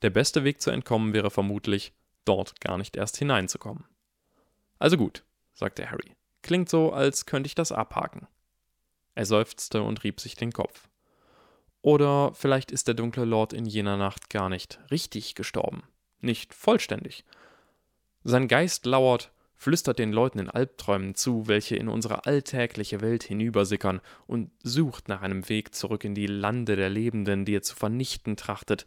[0.03, 1.93] Der beste Weg zu entkommen wäre vermutlich,
[2.25, 3.85] dort gar nicht erst hineinzukommen.
[4.85, 5.25] Also gut,
[5.55, 6.13] sagte Harry.
[6.43, 8.27] Klingt so, als könnte ich das abhaken.
[9.15, 10.91] Er seufzte und rieb sich den Kopf.
[11.81, 15.85] Oder vielleicht ist der dunkle Lord in jener Nacht gar nicht richtig gestorben.
[16.21, 17.25] Nicht vollständig.
[18.25, 24.03] Sein Geist lauert, flüstert den Leuten in Albträumen zu, welche in unsere alltägliche Welt hinübersickern,
[24.27, 28.37] und sucht nach einem Weg zurück in die Lande der Lebenden, die ihr zu vernichten
[28.37, 28.85] trachtet,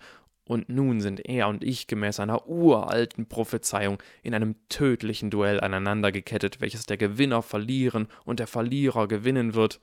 [0.48, 6.62] und nun sind er und ich gemäß einer uralten Prophezeiung in einem tödlichen Duell aneinandergekettet,
[6.62, 9.82] welches der Gewinner verlieren und der Verlierer gewinnen wird.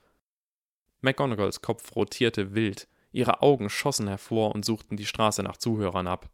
[1.02, 6.30] McGonagalls Kopf rotierte wild, ihre Augen schossen hervor und suchten die Straße nach Zuhörern ab.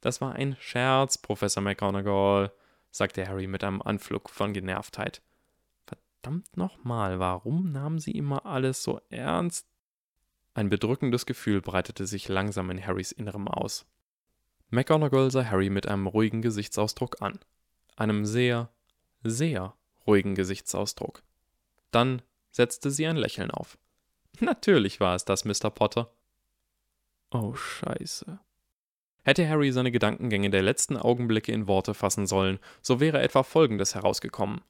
[0.00, 2.52] Das war ein Scherz, Professor McGonagall,
[2.90, 5.20] sagte Harry mit einem Anflug von Genervtheit.
[5.86, 9.66] Verdammt nochmal, warum nahmen Sie immer alles so ernst?
[10.54, 13.86] Ein bedrückendes Gefühl breitete sich langsam in Harrys Innerem aus.
[14.70, 17.38] McGonagall sah Harry mit einem ruhigen Gesichtsausdruck an.
[17.96, 18.70] Einem sehr,
[19.22, 19.74] sehr
[20.06, 21.22] ruhigen Gesichtsausdruck.
[21.90, 23.78] Dann setzte sie ein Lächeln auf.
[24.40, 25.70] Natürlich war es das, Mr.
[25.70, 26.12] Potter.
[27.30, 28.38] Oh, scheiße.
[29.24, 33.94] Hätte Harry seine Gedankengänge der letzten Augenblicke in Worte fassen sollen, so wäre etwa Folgendes
[33.94, 34.62] herausgekommen.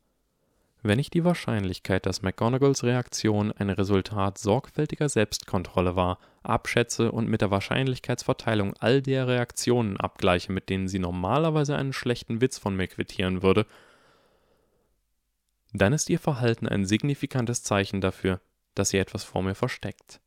[0.82, 7.40] Wenn ich die Wahrscheinlichkeit, dass McGonagalls Reaktion ein Resultat sorgfältiger Selbstkontrolle war, abschätze und mit
[7.40, 12.86] der Wahrscheinlichkeitsverteilung all der Reaktionen abgleiche, mit denen sie normalerweise einen schlechten Witz von mir
[12.86, 13.66] quittieren würde,
[15.72, 18.40] dann ist ihr Verhalten ein signifikantes Zeichen dafür,
[18.74, 20.20] dass sie etwas vor mir versteckt.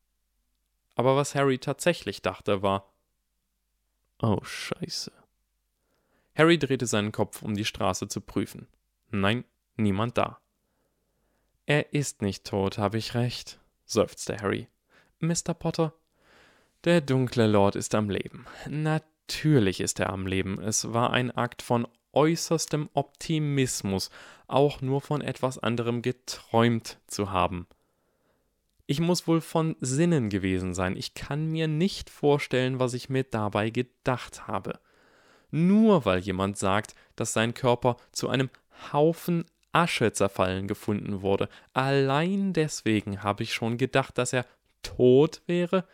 [0.96, 2.92] Aber was Harry tatsächlich dachte, war
[4.22, 5.12] Oh Scheiße.
[6.36, 8.68] Harry drehte seinen Kopf, um die Straße zu prüfen.
[9.10, 9.46] Nein,
[9.82, 10.40] niemand da.
[11.66, 14.68] Er ist nicht tot, habe ich recht, seufzte Harry.
[15.20, 15.54] Mr.
[15.54, 15.94] Potter?
[16.84, 18.46] Der dunkle Lord ist am Leben.
[18.68, 20.60] Natürlich ist er am Leben.
[20.60, 24.10] Es war ein Akt von äußerstem Optimismus,
[24.48, 27.68] auch nur von etwas anderem geträumt zu haben.
[28.88, 30.98] Ich muss wohl von Sinnen gewesen sein.
[30.98, 34.80] Ich kann mir nicht vorstellen, was ich mir dabei gedacht habe.
[35.52, 38.50] Nur weil jemand sagt, dass sein Körper zu einem
[38.92, 41.50] Haufen Asche zerfallen gefunden wurde.
[41.74, 44.46] Allein deswegen habe ich schon gedacht, dass er
[44.84, 45.86] tot wäre.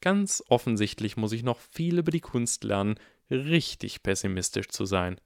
[0.00, 2.98] Ganz offensichtlich muss ich noch viel über die Kunst lernen,
[3.30, 5.20] richtig pessimistisch zu sein.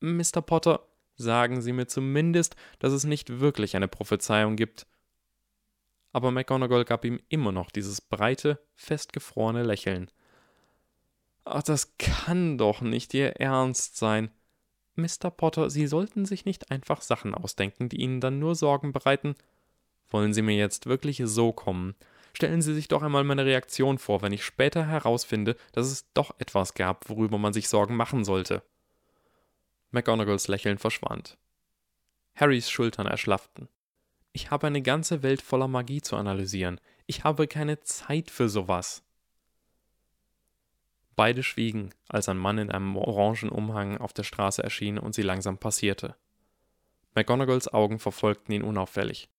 [0.00, 0.42] Mr.
[0.42, 0.86] Potter,
[1.16, 4.86] sagen Sie mir zumindest, dass es nicht wirklich eine Prophezeiung gibt.
[6.12, 10.10] Aber McGonagall gab ihm immer noch dieses breite, festgefrorene Lächeln.
[11.44, 14.30] Ach, das kann doch nicht Ihr Ernst sein.
[14.96, 15.30] Mr.
[15.30, 19.34] Potter, Sie sollten sich nicht einfach Sachen ausdenken, die Ihnen dann nur Sorgen bereiten.
[20.08, 21.94] Wollen Sie mir jetzt wirklich so kommen?
[22.32, 26.34] Stellen Sie sich doch einmal meine Reaktion vor, wenn ich später herausfinde, dass es doch
[26.38, 28.62] etwas gab, worüber man sich Sorgen machen sollte.
[29.90, 31.38] McGonagalls Lächeln verschwand.
[32.34, 33.68] Harrys Schultern erschlafften.
[34.32, 36.78] Ich habe eine ganze Welt voller Magie zu analysieren.
[37.06, 39.05] Ich habe keine Zeit für sowas.
[41.16, 45.22] Beide schwiegen, als ein Mann in einem orangen Umhang auf der Straße erschien und sie
[45.22, 46.14] langsam passierte.
[47.14, 49.30] McGonagalls Augen verfolgten ihn unauffällig.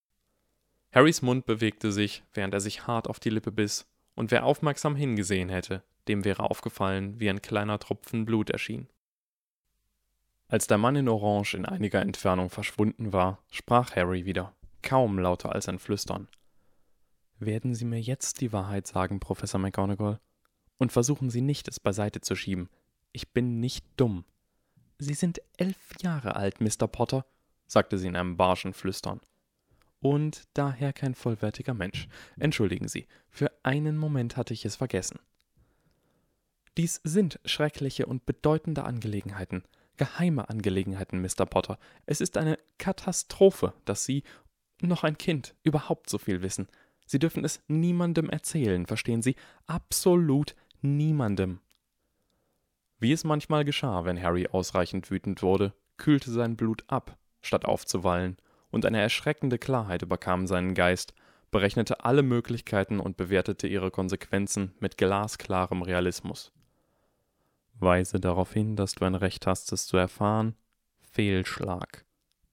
[0.92, 4.96] Harrys Mund bewegte sich, während er sich hart auf die Lippe biss, und wer aufmerksam
[4.96, 8.88] hingesehen hätte, dem wäre aufgefallen, wie ein kleiner Tropfen Blut erschien.
[10.48, 15.52] Als der Mann in Orange in einiger Entfernung verschwunden war, sprach Harry wieder, kaum lauter
[15.52, 16.26] als ein Flüstern.
[17.38, 20.18] Werden Sie mir jetzt die Wahrheit sagen, Professor McGonagall?
[20.78, 22.68] Und versuchen Sie nicht, es beiseite zu schieben.
[23.12, 24.24] Ich bin nicht dumm.
[24.98, 26.88] Sie sind elf Jahre alt, Mr.
[26.88, 27.24] Potter,
[27.66, 29.20] sagte sie in einem barschen Flüstern.
[30.00, 32.08] Und daher kein vollwertiger Mensch.
[32.38, 35.18] Entschuldigen Sie, für einen Moment hatte ich es vergessen.
[36.76, 39.64] Dies sind schreckliche und bedeutende Angelegenheiten,
[39.96, 41.46] geheime Angelegenheiten, Mr.
[41.46, 41.78] Potter.
[42.06, 44.22] Es ist eine Katastrophe, dass Sie,
[44.80, 46.68] noch ein Kind, überhaupt so viel wissen.
[47.06, 49.34] Sie dürfen es niemandem erzählen, verstehen Sie?
[49.66, 51.60] Absolut niemandem.
[52.98, 58.36] Wie es manchmal geschah, wenn Harry ausreichend wütend wurde, kühlte sein Blut ab, statt aufzuwallen,
[58.70, 61.14] und eine erschreckende Klarheit überkam seinen Geist,
[61.50, 66.52] berechnete alle Möglichkeiten und bewertete ihre Konsequenzen mit glasklarem Realismus.
[67.80, 70.56] Weise darauf hin, dass du ein Recht hast, es zu erfahren.
[71.00, 72.04] Fehlschlag.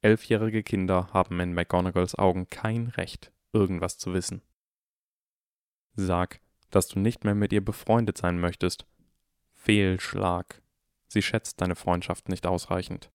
[0.01, 4.43] Elfjährige Kinder haben in McGonagalls Augen kein Recht, irgendwas zu wissen.
[5.95, 6.39] Sag,
[6.71, 8.85] dass du nicht mehr mit ihr befreundet sein möchtest.
[9.53, 10.61] Fehlschlag.
[11.07, 13.09] Sie schätzt deine Freundschaft nicht ausreichend.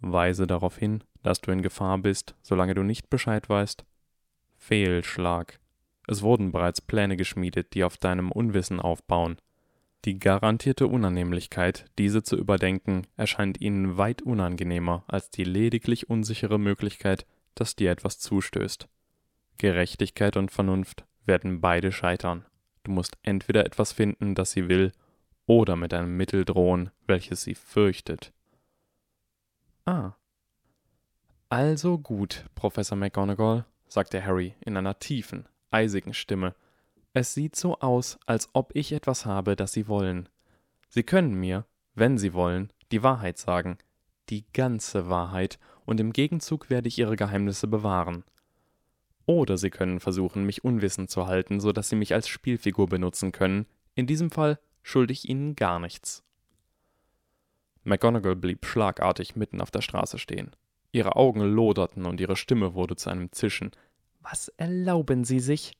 [0.00, 3.84] Weise darauf hin, dass du in Gefahr bist, solange du nicht Bescheid weißt.
[4.56, 5.58] Fehlschlag.
[6.06, 9.36] Es wurden bereits Pläne geschmiedet, die auf deinem Unwissen aufbauen.
[10.04, 17.26] Die garantierte Unannehmlichkeit, diese zu überdenken, erscheint ihnen weit unangenehmer als die lediglich unsichere Möglichkeit,
[17.54, 18.88] dass dir etwas zustößt.
[19.58, 22.44] Gerechtigkeit und Vernunft werden beide scheitern.
[22.82, 24.92] Du musst entweder etwas finden, das sie will,
[25.46, 28.32] oder mit einem Mittel drohen, welches sie fürchtet.
[29.84, 30.14] Ah.
[31.48, 36.54] Also gut, Professor McGonagall, sagte Harry in einer tiefen, eisigen Stimme.
[37.14, 40.28] Es sieht so aus, als ob ich etwas habe, das Sie wollen.
[40.90, 41.64] Sie können mir,
[41.94, 43.78] wenn Sie wollen, die Wahrheit sagen,
[44.28, 48.24] die ganze Wahrheit, und im Gegenzug werde ich Ihre Geheimnisse bewahren.
[49.28, 53.30] Oder Sie können versuchen, mich unwissend zu halten, so dass Sie mich als Spielfigur benutzen
[53.30, 53.66] können.
[53.94, 56.24] In diesem Fall schulde ich Ihnen gar nichts.
[57.84, 60.56] McGonagall blieb schlagartig mitten auf der Straße stehen.
[60.92, 63.72] Ihre Augen loderten und ihre Stimme wurde zu einem Zischen.
[64.20, 65.76] Was erlauben Sie sich?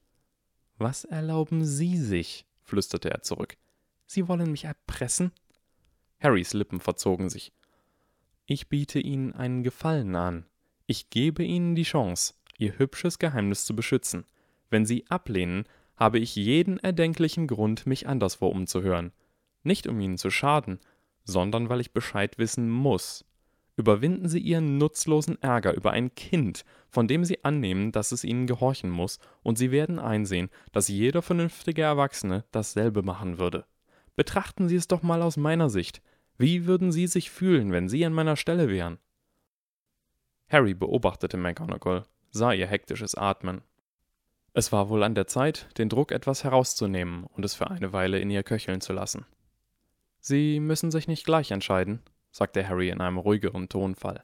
[0.76, 2.44] Was erlauben Sie sich?
[2.64, 3.56] flüsterte er zurück.
[4.04, 5.32] Sie wollen mich erpressen?
[6.20, 7.54] Harrys Lippen verzogen sich.
[8.44, 10.44] Ich biete Ihnen einen Gefallen an.
[10.86, 14.26] Ich gebe Ihnen die Chance, Ihr hübsches Geheimnis zu beschützen.
[14.68, 15.64] Wenn Sie ablehnen,
[15.96, 19.12] habe ich jeden erdenklichen Grund, mich anderswo umzuhören.
[19.62, 20.78] Nicht um Ihnen zu schaden,
[21.24, 23.24] sondern weil ich Bescheid wissen muss.
[23.76, 28.48] Überwinden Sie Ihren nutzlosen Ärger über ein Kind, von dem Sie annehmen, dass es Ihnen
[28.48, 33.66] gehorchen muss, und Sie werden einsehen, dass jeder vernünftige Erwachsene dasselbe machen würde.
[34.16, 36.02] Betrachten Sie es doch mal aus meiner Sicht.
[36.38, 38.98] Wie würden Sie sich fühlen, wenn Sie an meiner Stelle wären?
[40.48, 43.62] Harry beobachtete McGonagall, sah ihr hektisches Atmen.
[44.54, 48.18] Es war wohl an der Zeit, den Druck etwas herauszunehmen und es für eine Weile
[48.18, 49.26] in ihr köcheln zu lassen.
[50.20, 54.22] Sie müssen sich nicht gleich entscheiden, sagte Harry in einem ruhigeren Tonfall.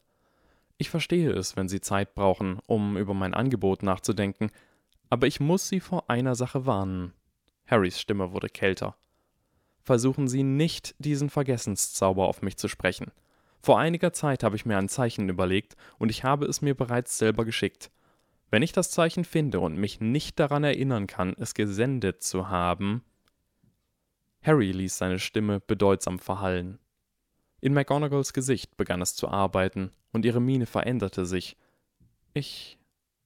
[0.76, 4.50] Ich verstehe es, wenn Sie Zeit brauchen, um über mein Angebot nachzudenken,
[5.08, 7.12] aber ich muss Sie vor einer Sache warnen.
[7.66, 8.96] Harrys Stimme wurde kälter.
[9.82, 13.12] Versuchen Sie nicht, diesen Vergessenszauber auf mich zu sprechen.
[13.64, 17.16] Vor einiger Zeit habe ich mir ein Zeichen überlegt und ich habe es mir bereits
[17.16, 17.90] selber geschickt.
[18.50, 23.02] Wenn ich das Zeichen finde und mich nicht daran erinnern kann, es gesendet zu haben.
[24.42, 26.78] Harry ließ seine Stimme bedeutsam verhallen.
[27.62, 31.56] In McGonagalls Gesicht begann es zu arbeiten, und ihre Miene veränderte sich.
[32.34, 32.78] Ich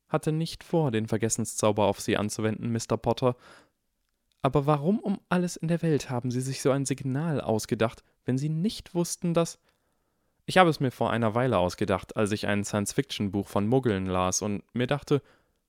[0.07, 2.97] hatte nicht vor, den Vergessenszauber auf Sie anzuwenden, Mr.
[2.97, 3.35] Potter.
[4.43, 8.39] Aber warum um alles in der Welt haben Sie sich so ein Signal ausgedacht, wenn
[8.39, 9.59] Sie nicht wussten, dass.
[10.49, 14.41] Ich habe es mir vor einer Weile ausgedacht, als ich ein Science-Fiction-Buch von Muggeln las
[14.41, 15.21] und mir dachte,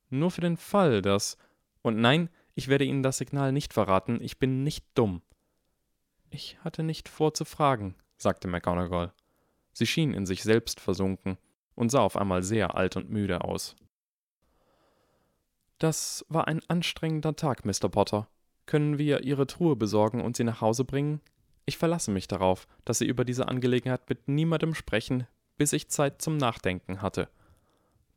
[0.09, 1.37] nur für den Fall, dass.
[1.81, 5.21] Und nein, ich werde Ihnen das Signal nicht verraten, ich bin nicht dumm.
[6.29, 9.11] Ich hatte nicht vor zu fragen, sagte McGonagall.
[9.73, 11.37] Sie schien in sich selbst versunken
[11.75, 13.75] und sah auf einmal sehr alt und müde aus.
[15.77, 17.89] Das war ein anstrengender Tag, Mr.
[17.89, 18.29] Potter.
[18.65, 21.19] Können wir Ihre Truhe besorgen und sie nach Hause bringen?
[21.69, 26.19] Ich verlasse mich darauf, dass Sie über diese Angelegenheit mit niemandem sprechen, bis ich Zeit
[26.19, 27.29] zum Nachdenken hatte.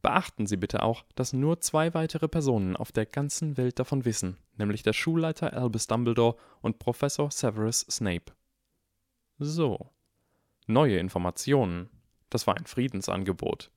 [0.01, 4.39] Beachten Sie bitte auch, dass nur zwei weitere Personen auf der ganzen Welt davon wissen,
[4.57, 8.33] nämlich der Schulleiter Albus Dumbledore und Professor Severus Snape.
[9.39, 9.91] So.
[10.67, 11.91] Neue Informationen.
[12.31, 13.71] Das war ein Friedensangebot.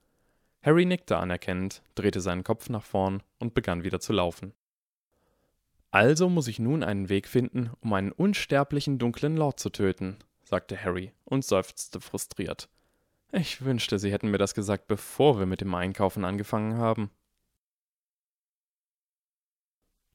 [0.62, 4.54] Harry nickte anerkennend, drehte seinen Kopf nach vorn und begann wieder zu laufen.
[5.96, 10.84] Also muss ich nun einen Weg finden, um einen unsterblichen dunklen Lord zu töten, sagte
[10.84, 12.68] Harry und seufzte frustriert.
[13.32, 17.12] Ich wünschte, Sie hätten mir das gesagt, bevor wir mit dem Einkaufen angefangen haben.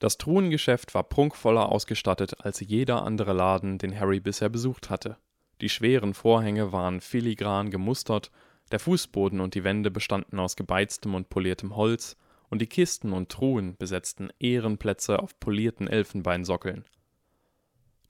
[0.00, 5.16] Das Truhengeschäft war prunkvoller ausgestattet als jeder andere Laden, den Harry bisher besucht hatte.
[5.62, 8.30] Die schweren Vorhänge waren filigran gemustert,
[8.70, 12.18] der Fußboden und die Wände bestanden aus gebeiztem und poliertem Holz,
[12.50, 16.84] und die Kisten und Truhen besetzten Ehrenplätze auf polierten Elfenbeinsockeln.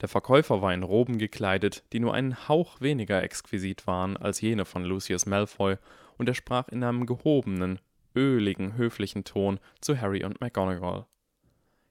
[0.01, 4.65] Der Verkäufer war in Roben gekleidet, die nur einen Hauch weniger exquisit waren als jene
[4.65, 5.77] von Lucius Malfoy,
[6.17, 7.79] und er sprach in einem gehobenen,
[8.17, 11.07] öligen, höflichen Ton zu Harry und McGonagall.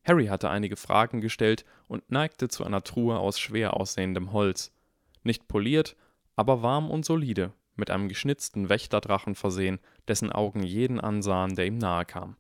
[0.04, 4.72] Harry hatte einige Fragen gestellt und neigte zu einer Truhe aus schwer aussehendem Holz,
[5.24, 5.96] nicht poliert,
[6.36, 11.78] aber warm und solide, mit einem geschnitzten Wächterdrachen versehen, dessen Augen jeden ansahen, der ihm
[11.78, 12.36] nahe kam.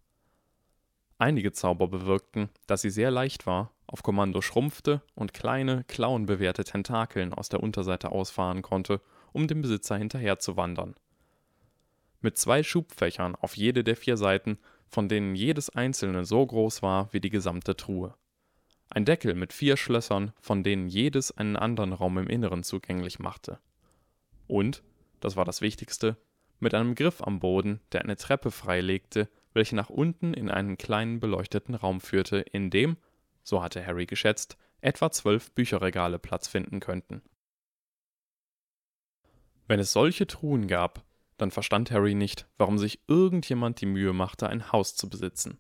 [1.17, 7.33] Einige Zauber bewirkten, dass sie sehr leicht war, auf Kommando schrumpfte und kleine, klauenbewehrte Tentakeln
[7.33, 9.01] aus der Unterseite ausfahren konnte,
[9.33, 10.95] um dem Besitzer hinterherzuwandern.
[12.21, 17.11] Mit zwei Schubfächern auf jede der vier Seiten, von denen jedes einzelne so groß war
[17.13, 18.15] wie die gesamte Truhe.
[18.89, 23.59] Ein Deckel mit vier Schlössern, von denen jedes einen anderen Raum im Inneren zugänglich machte.
[24.47, 24.83] Und,
[25.19, 26.17] das war das Wichtigste,
[26.59, 31.19] mit einem Griff am Boden, der eine Treppe freilegte, welche nach unten in einen kleinen
[31.19, 32.97] beleuchteten Raum führte, in dem,
[33.43, 37.21] so hatte Harry geschätzt, etwa zwölf Bücherregale Platz finden könnten.
[39.67, 41.03] Wenn es solche Truhen gab,
[41.37, 45.59] dann verstand Harry nicht, warum sich irgendjemand die Mühe machte, ein Haus zu besitzen.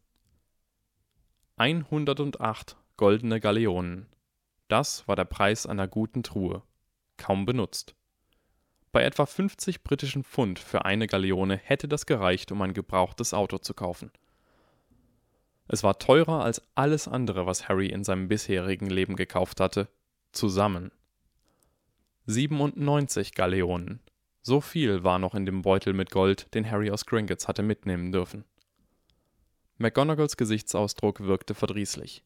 [1.57, 4.07] 108 goldene Galeonen.
[4.67, 6.63] Das war der Preis einer guten Truhe.
[7.17, 7.95] Kaum benutzt.
[8.91, 13.59] Bei etwa 50 britischen Pfund für eine Galeone hätte das gereicht, um ein gebrauchtes Auto
[13.59, 14.11] zu kaufen.
[15.67, 19.87] Es war teurer als alles andere, was Harry in seinem bisherigen Leben gekauft hatte,
[20.31, 20.91] zusammen.
[22.25, 24.01] 97 Galeonen.
[24.41, 28.11] So viel war noch in dem Beutel mit Gold, den Harry aus Gringotts hatte mitnehmen
[28.11, 28.45] dürfen.
[29.77, 32.23] McGonagalls Gesichtsausdruck wirkte verdrießlich.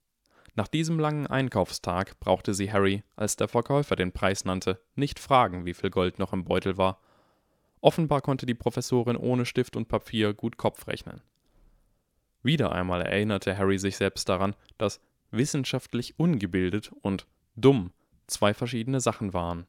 [0.56, 5.66] Nach diesem langen Einkaufstag brauchte sie Harry, als der Verkäufer den Preis nannte, nicht fragen,
[5.66, 7.00] wie viel Gold noch im Beutel war.
[7.82, 11.22] Offenbar konnte die Professorin ohne Stift und Papier gut Kopf rechnen.
[12.44, 15.02] Wieder einmal erinnerte Harry sich selbst daran, dass
[15.32, 17.26] wissenschaftlich ungebildet und
[17.56, 17.92] dumm
[18.28, 19.66] zwei verschiedene Sachen waren.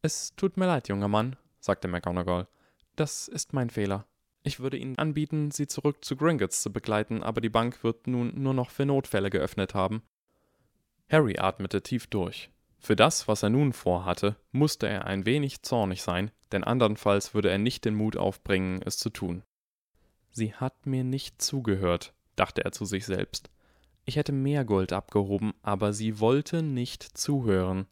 [0.00, 2.48] Es tut mir leid, junger Mann, sagte McGonagall.
[2.96, 4.06] Das ist mein Fehler.
[4.44, 8.42] Ich würde Ihnen anbieten, Sie zurück zu Gringotts zu begleiten, aber die Bank wird nun
[8.42, 10.02] nur noch für Notfälle geöffnet haben.
[11.08, 12.50] Harry atmete tief durch.
[12.78, 17.50] Für das, was er nun vorhatte, musste er ein wenig zornig sein, denn andernfalls würde
[17.50, 19.44] er nicht den Mut aufbringen, es zu tun.
[20.32, 23.50] Sie hat mir nicht zugehört, dachte er zu sich selbst.
[24.04, 27.86] Ich hätte mehr Gold abgehoben, aber sie wollte nicht zuhören.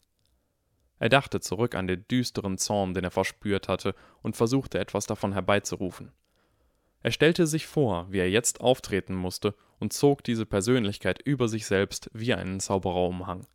[0.98, 5.32] Er dachte zurück an den düsteren Zorn, den er verspürt hatte, und versuchte etwas davon
[5.32, 6.12] herbeizurufen.
[7.02, 11.64] Er stellte sich vor, wie er jetzt auftreten musste, und zog diese Persönlichkeit über sich
[11.66, 13.46] selbst wie einen Zaubererumhang.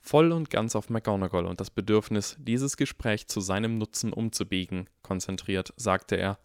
[0.00, 5.72] Voll und ganz auf McGonagall und das Bedürfnis, dieses Gespräch zu seinem Nutzen umzubiegen, konzentriert,
[5.76, 6.38] sagte er: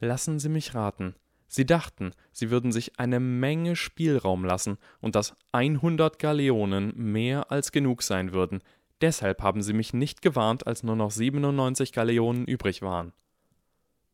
[0.00, 1.14] Lassen Sie mich raten.
[1.46, 7.72] Sie dachten, Sie würden sich eine Menge Spielraum lassen und dass 100 Galeonen mehr als
[7.72, 8.62] genug sein würden.
[9.00, 13.12] Deshalb haben Sie mich nicht gewarnt, als nur noch 97 Galeonen übrig waren.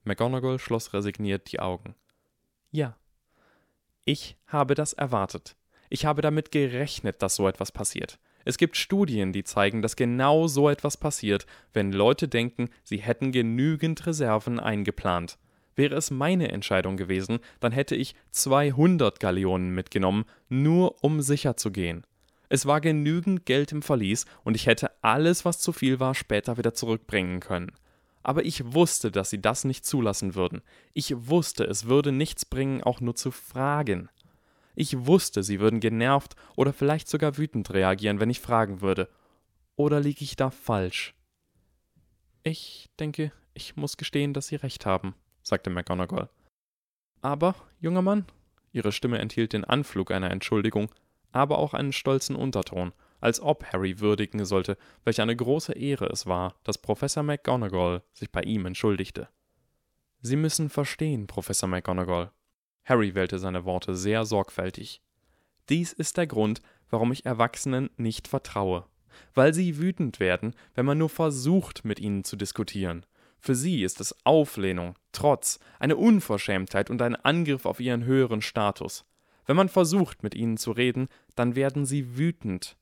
[0.04, 1.94] McGonagall schloss resigniert die Augen.
[2.70, 2.96] Ja.
[4.04, 5.56] Ich habe das erwartet.
[5.88, 8.18] Ich habe damit gerechnet, dass so etwas passiert.
[8.44, 13.32] Es gibt Studien, die zeigen, dass genau so etwas passiert, wenn Leute denken, sie hätten
[13.32, 15.38] genügend Reserven eingeplant.
[15.76, 21.70] Wäre es meine Entscheidung gewesen, dann hätte ich 200 Galeonen mitgenommen, nur um sicher zu
[21.70, 22.04] gehen.
[22.48, 26.58] Es war genügend Geld im Verlies und ich hätte alles, was zu viel war, später
[26.58, 27.72] wieder zurückbringen können.
[28.22, 30.62] Aber ich wusste, dass sie das nicht zulassen würden.
[30.92, 34.10] Ich wusste, es würde nichts bringen, auch nur zu fragen.
[34.74, 39.08] Ich wusste, sie würden genervt oder vielleicht sogar wütend reagieren, wenn ich fragen würde.
[39.76, 41.14] Oder liege ich da falsch?
[42.42, 46.30] Ich denke, ich muss gestehen, dass Sie recht haben, sagte McGonagall.
[47.20, 48.24] Aber, junger Mann,
[48.72, 50.90] ihre Stimme enthielt den Anflug einer Entschuldigung,
[51.32, 56.26] aber auch einen stolzen Unterton, als ob Harry würdigen sollte, welch eine große Ehre es
[56.26, 59.28] war, dass Professor McGonagall sich bei ihm entschuldigte.
[60.22, 62.30] Sie müssen verstehen, Professor McGonagall.
[62.84, 65.00] Harry wählte seine Worte sehr sorgfältig.
[65.68, 66.60] Dies ist der Grund,
[66.90, 68.86] warum ich Erwachsenen nicht vertraue.
[69.34, 73.06] Weil sie wütend werden, wenn man nur versucht, mit ihnen zu diskutieren.
[73.38, 79.04] Für sie ist es Auflehnung, Trotz, eine Unverschämtheit und ein Angriff auf ihren höheren Status.
[79.46, 82.76] Wenn man versucht, mit ihnen zu reden, dann werden sie wütend.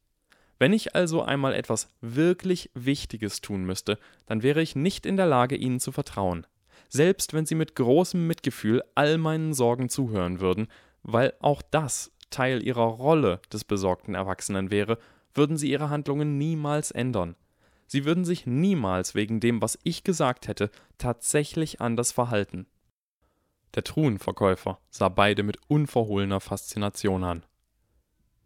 [0.59, 5.27] Wenn ich also einmal etwas wirklich Wichtiges tun müsste, dann wäre ich nicht in der
[5.27, 6.47] Lage, ihnen zu vertrauen.
[6.89, 10.69] Selbst wenn sie mit großem Mitgefühl all meinen Sorgen zuhören würden,
[11.03, 14.99] weil auch das Teil ihrer Rolle des besorgten Erwachsenen wäre,
[15.35, 17.37] würden sie ihre Handlungen niemals ändern.
[17.87, 22.67] Sie würden sich niemals wegen dem, was ich gesagt hätte, tatsächlich anders verhalten.
[23.75, 27.45] Der Truhenverkäufer sah beide mit unverhohlener Faszination an.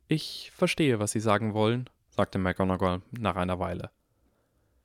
[0.08, 3.90] Ich verstehe, was Sie sagen wollen, sagte McGonagall nach einer Weile.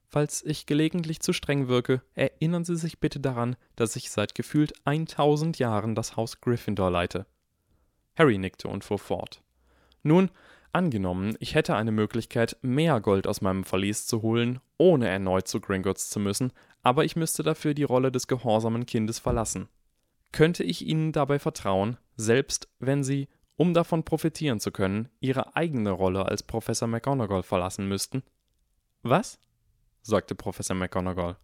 [0.09, 4.73] Falls ich gelegentlich zu streng wirke, erinnern Sie sich bitte daran, dass ich seit gefühlt
[4.85, 7.25] 1000 Jahren das Haus Gryffindor leite.
[8.17, 9.43] Harry nickte und fuhr fort.
[10.03, 10.31] Nun,
[10.71, 15.59] angenommen, ich hätte eine Möglichkeit, mehr Gold aus meinem Verlies zu holen, ohne erneut zu
[15.59, 16.53] Gringotts zu müssen,
[16.83, 19.67] aber ich müsste dafür die Rolle des gehorsamen Kindes verlassen.
[20.31, 23.27] Könnte ich Ihnen dabei vertrauen, selbst wenn Sie
[23.57, 28.23] um davon profitieren zu können, ihre eigene Rolle als Professor McGonagall verlassen müssten?
[29.01, 29.39] Was?
[30.01, 31.35] sagte Professor McGonagall.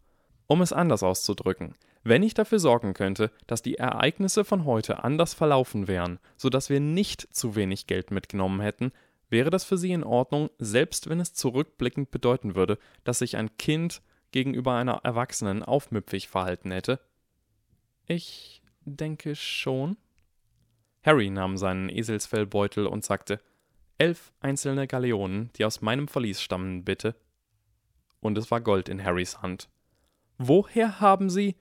[0.47, 5.33] Um es anders auszudrücken, wenn ich dafür sorgen könnte, dass die Ereignisse von heute anders
[5.33, 8.91] verlaufen wären, so dass wir nicht zu wenig Geld mitgenommen hätten,
[9.29, 13.57] wäre das für Sie in Ordnung, selbst wenn es zurückblickend bedeuten würde, dass sich ein
[13.57, 14.01] Kind
[14.31, 16.99] gegenüber einer Erwachsenen aufmüpfig verhalten hätte?
[18.05, 19.97] Ich denke schon,
[21.03, 23.39] Harry nahm seinen Eselsfellbeutel und sagte:
[23.97, 27.15] Elf einzelne Galeonen, die aus meinem Verlies stammen, bitte.
[28.19, 29.69] Und es war Gold in Harrys Hand.
[30.37, 31.55] Woher haben Sie?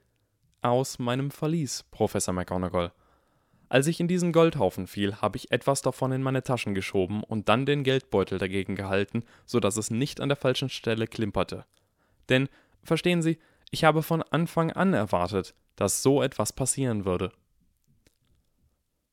[0.62, 2.92] Aus meinem Verlies, Professor McGonagall.
[3.68, 7.48] Als ich in diesen Goldhaufen fiel, habe ich etwas davon in meine Taschen geschoben und
[7.48, 11.64] dann den Geldbeutel dagegen gehalten, so dass es nicht an der falschen Stelle klimperte.
[12.28, 12.48] Denn,
[12.84, 13.38] verstehen Sie,
[13.70, 17.32] ich habe von Anfang an erwartet, dass so etwas passieren würde.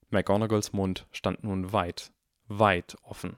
[0.10, 2.12] McGonagalls Mund stand nun weit,
[2.48, 3.38] weit offen.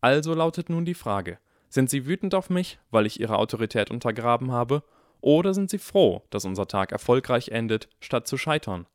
[0.00, 4.52] Also lautet nun die Frage: Sind Sie wütend auf mich, weil ich Ihre Autorität untergraben
[4.52, 4.82] habe,
[5.20, 8.86] oder sind Sie froh, dass unser Tag erfolgreich endet, statt zu scheitern?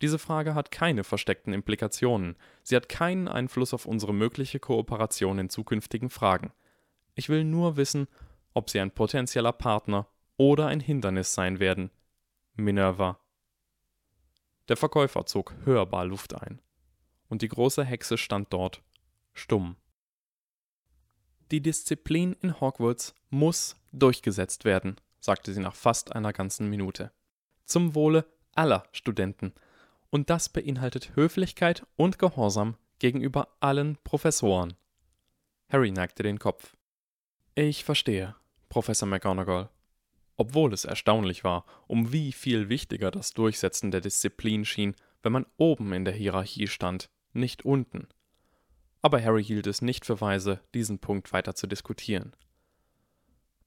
[0.00, 5.50] Diese Frage hat keine versteckten Implikationen, sie hat keinen Einfluss auf unsere mögliche Kooperation in
[5.50, 6.52] zukünftigen Fragen.
[7.14, 8.06] Ich will nur wissen,
[8.54, 10.06] ob Sie ein potenzieller Partner
[10.36, 11.90] oder ein Hindernis sein werden.
[12.54, 13.18] Minerva.
[14.68, 16.60] Der Verkäufer zog hörbar Luft ein,
[17.28, 18.82] und die große Hexe stand dort,
[19.32, 19.76] stumm.
[21.50, 27.10] Die Disziplin in Hogwarts muss durchgesetzt werden, sagte sie nach fast einer ganzen Minute.
[27.64, 29.54] Zum Wohle aller Studenten.
[30.10, 34.74] Und das beinhaltet Höflichkeit und Gehorsam gegenüber allen Professoren.
[35.70, 36.76] Harry neigte den Kopf.
[37.54, 38.34] Ich verstehe,
[38.68, 39.70] Professor McGonagall.
[40.40, 45.46] Obwohl es erstaunlich war, um wie viel wichtiger das Durchsetzen der Disziplin schien, wenn man
[45.56, 48.06] oben in der Hierarchie stand, nicht unten.
[49.02, 52.36] Aber Harry hielt es nicht für weise, diesen Punkt weiter zu diskutieren.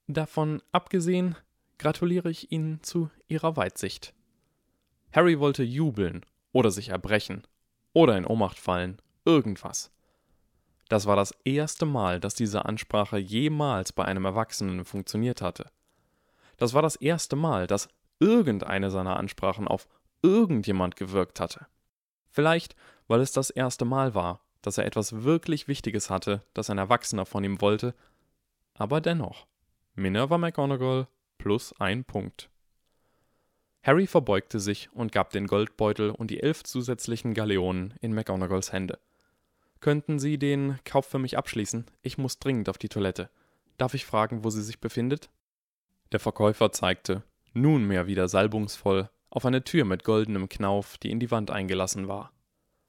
[0.06, 1.36] Davon abgesehen,
[1.76, 4.14] gratuliere ich Ihnen zu Ihrer Weitsicht.
[5.12, 7.46] Harry wollte jubeln oder sich erbrechen
[7.92, 8.96] oder in Ohnmacht fallen,
[9.26, 9.90] irgendwas.
[10.88, 15.70] Das war das erste Mal, dass diese Ansprache jemals bei einem Erwachsenen funktioniert hatte.
[16.62, 17.88] Das war das erste Mal, dass
[18.20, 19.88] irgendeine seiner Ansprachen auf
[20.22, 21.66] irgendjemand gewirkt hatte.
[22.30, 22.76] Vielleicht,
[23.08, 27.26] weil es das erste Mal war, dass er etwas wirklich Wichtiges hatte, das ein Erwachsener
[27.26, 27.96] von ihm wollte,
[28.74, 29.48] aber dennoch.
[29.96, 32.48] Minerva McGonagall plus ein Punkt.
[33.82, 39.00] Harry verbeugte sich und gab den Goldbeutel und die elf zusätzlichen Galeonen in McGonagalls Hände.
[39.80, 41.86] Könnten Sie den Kauf für mich abschließen?
[42.02, 43.30] Ich muss dringend auf die Toilette.
[43.78, 45.28] Darf ich fragen, wo sie sich befindet?
[46.12, 47.22] Der Verkäufer zeigte,
[47.54, 52.32] nunmehr wieder salbungsvoll, auf eine Tür mit goldenem Knauf, die in die Wand eingelassen war.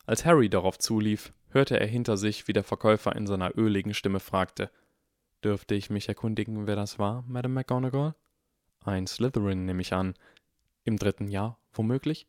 [0.06, 4.20] Als Harry darauf zulief, hörte er hinter sich, wie der Verkäufer in seiner öligen Stimme
[4.20, 4.70] fragte:
[5.42, 8.14] Dürfte ich mich erkundigen, wer das war, Madame McGonagall?
[8.84, 10.16] Ein Slytherin, nehme ich an.
[10.84, 12.28] Im dritten Jahr, womöglich?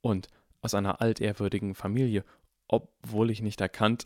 [0.00, 0.28] Und
[0.60, 2.24] aus einer altehrwürdigen Familie,
[2.68, 4.04] obwohl ich nicht erkannt.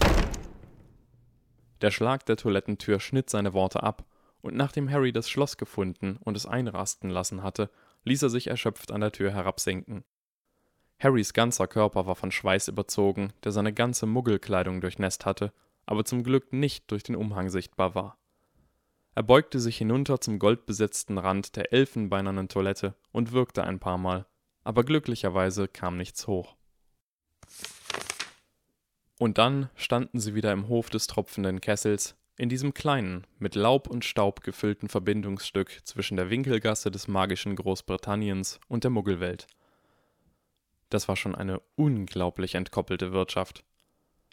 [1.82, 4.06] Der Schlag der Toilettentür schnitt seine Worte ab,
[4.44, 7.70] und nachdem Harry das Schloss gefunden und es einrasten lassen hatte,
[8.04, 10.04] ließ er sich erschöpft an der Tür herabsinken.
[10.98, 15.54] Harrys ganzer Körper war von Schweiß überzogen, der seine ganze Muggelkleidung durchnässt hatte,
[15.86, 18.18] aber zum Glück nicht durch den Umhang sichtbar war.
[19.14, 24.26] Er beugte sich hinunter zum goldbesetzten Rand der elfenbeinernen Toilette und wirkte ein paar Mal,
[24.62, 26.54] aber glücklicherweise kam nichts hoch.
[29.18, 33.88] Und dann standen sie wieder im Hof des tropfenden Kessels, in diesem kleinen, mit Laub
[33.88, 39.46] und Staub gefüllten Verbindungsstück zwischen der Winkelgasse des magischen Großbritanniens und der Muggelwelt.
[40.90, 43.64] Das war schon eine unglaublich entkoppelte Wirtschaft.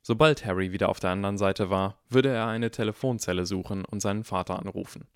[0.03, 4.23] Sobald Harry wieder auf der anderen Seite war, würde er eine Telefonzelle suchen und seinen
[4.23, 5.07] Vater anrufen.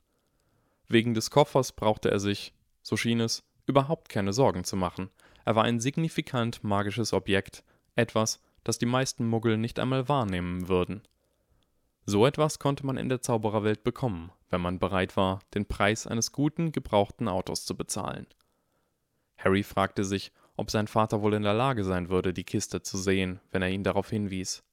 [0.88, 5.10] Wegen des Koffers brauchte er sich, so schien es, überhaupt keine Sorgen zu machen.
[5.44, 7.64] Er war ein signifikant magisches Objekt,
[7.96, 11.02] etwas, das die meisten Muggel nicht einmal wahrnehmen würden.
[12.06, 16.32] So etwas konnte man in der Zaubererwelt bekommen, wenn man bereit war, den Preis eines
[16.32, 18.28] guten, gebrauchten Autos zu bezahlen.
[19.38, 22.98] Harry fragte sich, ob sein Vater wohl in der Lage sein würde, die Kiste zu
[22.98, 24.64] sehen, wenn er ihn darauf hinwies.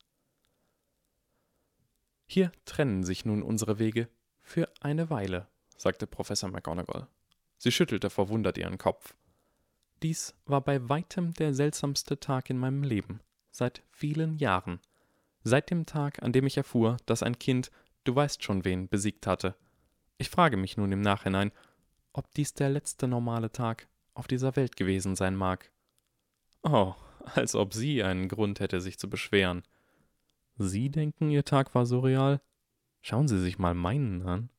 [2.27, 4.09] Hier trennen sich nun unsere Wege
[4.43, 7.09] für eine Weile, sagte Professor McGonagall.
[7.59, 9.15] Sie schüttelte verwundert ihren Kopf.
[10.03, 13.21] Dies war bei weitem der seltsamste Tag in meinem Leben,
[13.51, 14.81] seit vielen Jahren.
[15.45, 17.71] Seit dem Tag, an dem ich erfuhr, dass ein Kind,
[18.05, 19.57] du weißt schon wen, besiegt hatte.
[20.19, 21.53] Ich frage mich nun im Nachhinein,
[22.13, 25.71] ob dies der letzte normale Tag auf dieser Welt gewesen sein mag.
[26.63, 26.95] Oh,
[27.35, 29.63] als ob sie einen Grund hätte, sich zu beschweren.
[30.59, 32.41] Sie denken, Ihr Tag war surreal?
[33.01, 34.51] Schauen Sie sich mal meinen an.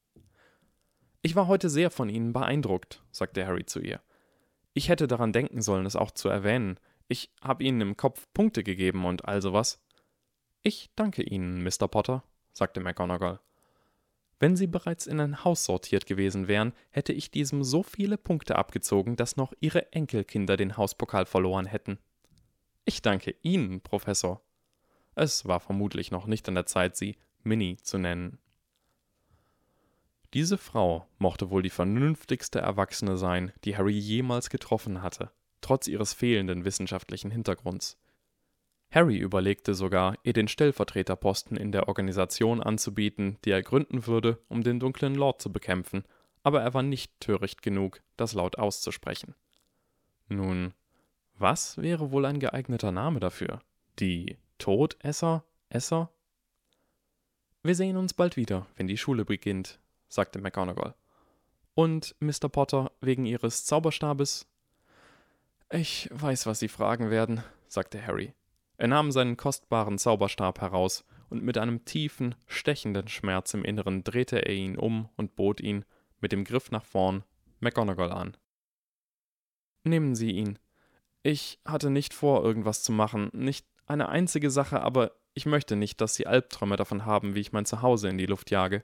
[1.22, 4.02] Ich war heute sehr von Ihnen beeindruckt, sagte Harry zu ihr.
[4.74, 6.78] Ich hätte daran denken sollen, es auch zu erwähnen.
[7.08, 9.82] Ich habe Ihnen im Kopf Punkte gegeben und all sowas.
[10.66, 11.90] Ich danke Ihnen, Mr.
[11.90, 13.42] Potter, sagte McGonagall.
[14.40, 18.58] Wenn Sie bereits in ein Haus sortiert gewesen wären, hätte ich diesem so viele Punkte
[18.58, 22.00] abgezogen, dass noch Ihre Enkelkinder den Hauspokal verloren hätten.
[22.86, 24.42] Ich danke Ihnen, Professor.
[25.16, 28.40] Es war vermutlich noch nicht an der Zeit, Sie Minnie zu nennen.
[30.34, 36.14] Diese Frau mochte wohl die vernünftigste Erwachsene sein, die Harry jemals getroffen hatte, trotz ihres
[36.14, 38.00] fehlenden wissenschaftlichen Hintergrunds.
[38.94, 44.62] Harry überlegte sogar, ihr den Stellvertreterposten in der Organisation anzubieten, die er gründen würde, um
[44.64, 46.04] den dunklen Lord zu bekämpfen,
[46.44, 49.34] aber er war nicht töricht genug, das laut auszusprechen.
[50.28, 50.76] Nun,
[51.40, 53.62] was wäre wohl ein geeigneter Name dafür?
[53.98, 55.44] Die Todesser?
[55.70, 56.12] Esser?
[57.64, 60.94] Wir sehen uns bald wieder, wenn die Schule beginnt, sagte McGonagall.
[61.74, 62.48] Und, Mr.
[62.48, 64.46] Potter, wegen Ihres Zauberstabes?
[65.72, 68.36] Ich weiß, was Sie fragen werden, sagte Harry.
[68.78, 74.46] Er nahm seinen kostbaren Zauberstab heraus, und mit einem tiefen, stechenden Schmerz im Inneren drehte
[74.46, 75.84] er ihn um und bot ihn,
[76.22, 77.24] mit dem Griff nach vorn,
[77.60, 78.38] McGonagall an.
[79.84, 80.60] Nehmen Sie ihn.
[81.24, 86.02] Ich hatte nicht vor, irgendwas zu machen, nicht eine einzige Sache, aber ich möchte nicht,
[86.02, 88.84] dass Sie Albträume davon haben, wie ich mein Zuhause in die Luft jage.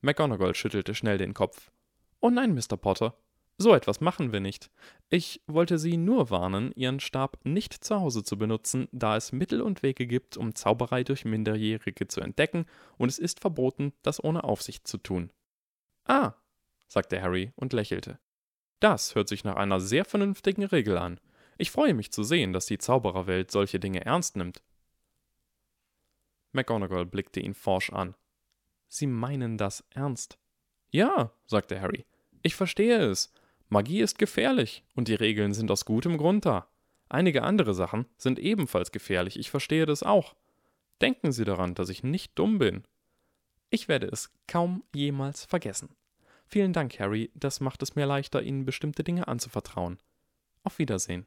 [0.00, 1.70] McGonagall schüttelte schnell den Kopf.
[2.20, 2.76] Oh nein, Mr.
[2.76, 3.14] Potter,
[3.62, 4.70] so etwas machen wir nicht.
[5.08, 9.62] Ich wollte Sie nur warnen, Ihren Stab nicht zu Hause zu benutzen, da es Mittel
[9.62, 12.66] und Wege gibt, um Zauberei durch Minderjährige zu entdecken,
[12.98, 15.30] und es ist verboten, das ohne Aufsicht zu tun.
[16.04, 16.34] Ah,
[16.88, 18.18] sagte Harry und lächelte.
[18.80, 21.20] Das hört sich nach einer sehr vernünftigen Regel an.
[21.56, 24.62] Ich freue mich zu sehen, dass die Zaubererwelt solche Dinge ernst nimmt.
[26.52, 28.14] McGonagall blickte ihn forsch an.
[28.88, 30.38] Sie meinen das ernst?
[30.90, 32.04] Ja, sagte Harry.
[32.42, 33.32] Ich verstehe es.
[33.72, 36.68] Magie ist gefährlich und die Regeln sind aus gutem Grund da.
[37.08, 40.36] Einige andere Sachen sind ebenfalls gefährlich, ich verstehe das auch.
[41.00, 42.84] Denken Sie daran, dass ich nicht dumm bin.
[43.70, 45.96] Ich werde es kaum jemals vergessen.
[46.44, 49.98] Vielen Dank, Harry, das macht es mir leichter, Ihnen bestimmte Dinge anzuvertrauen.
[50.64, 51.24] Auf Wiedersehen.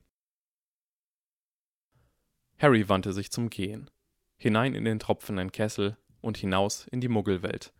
[2.60, 3.90] Harry wandte sich zum Gehen,
[4.38, 7.74] hinein in den tropfenden Kessel und hinaus in die Muggelwelt.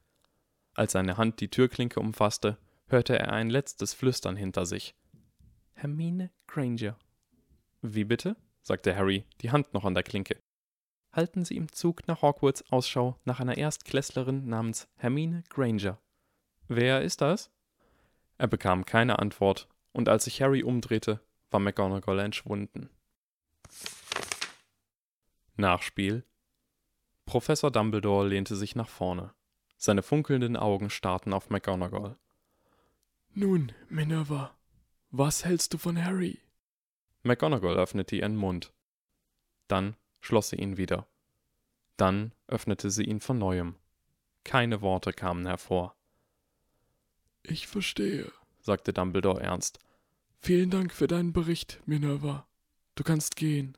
[0.74, 2.58] Als seine Hand die Türklinke umfasste,
[2.88, 4.96] hörte er ein letztes Flüstern hinter sich.
[5.74, 6.98] Hermine Granger.
[7.82, 8.36] Wie bitte?
[8.62, 10.40] sagte Harry, die Hand noch an der Klinke.
[11.12, 16.00] Halten Sie im Zug nach Hogwarts Ausschau nach einer Erstklässlerin namens Hermine Granger.
[16.68, 17.52] Wer ist das?
[18.38, 21.22] Er bekam keine Antwort, und als sich Harry umdrehte,
[21.52, 22.90] war McGonagall entschwunden.
[25.56, 26.26] Nachspiel
[27.26, 29.34] Professor Dumbledore lehnte sich nach vorne.
[29.78, 32.18] Seine funkelnden Augen starrten auf McGonagall.
[33.38, 34.56] Nun, Minerva,
[35.12, 36.40] was hältst du von Harry?
[37.24, 38.72] McGonagall öffnete ihren Mund.
[39.68, 41.06] Dann schloss sie ihn wieder.
[41.98, 43.76] Dann öffnete sie ihn von neuem.
[44.46, 45.98] Keine Worte kamen hervor.
[47.44, 48.32] Ich verstehe,
[48.62, 49.80] sagte Dumbledore ernst.
[50.40, 52.48] Vielen Dank für deinen Bericht, Minerva.
[52.96, 53.78] Du kannst gehen.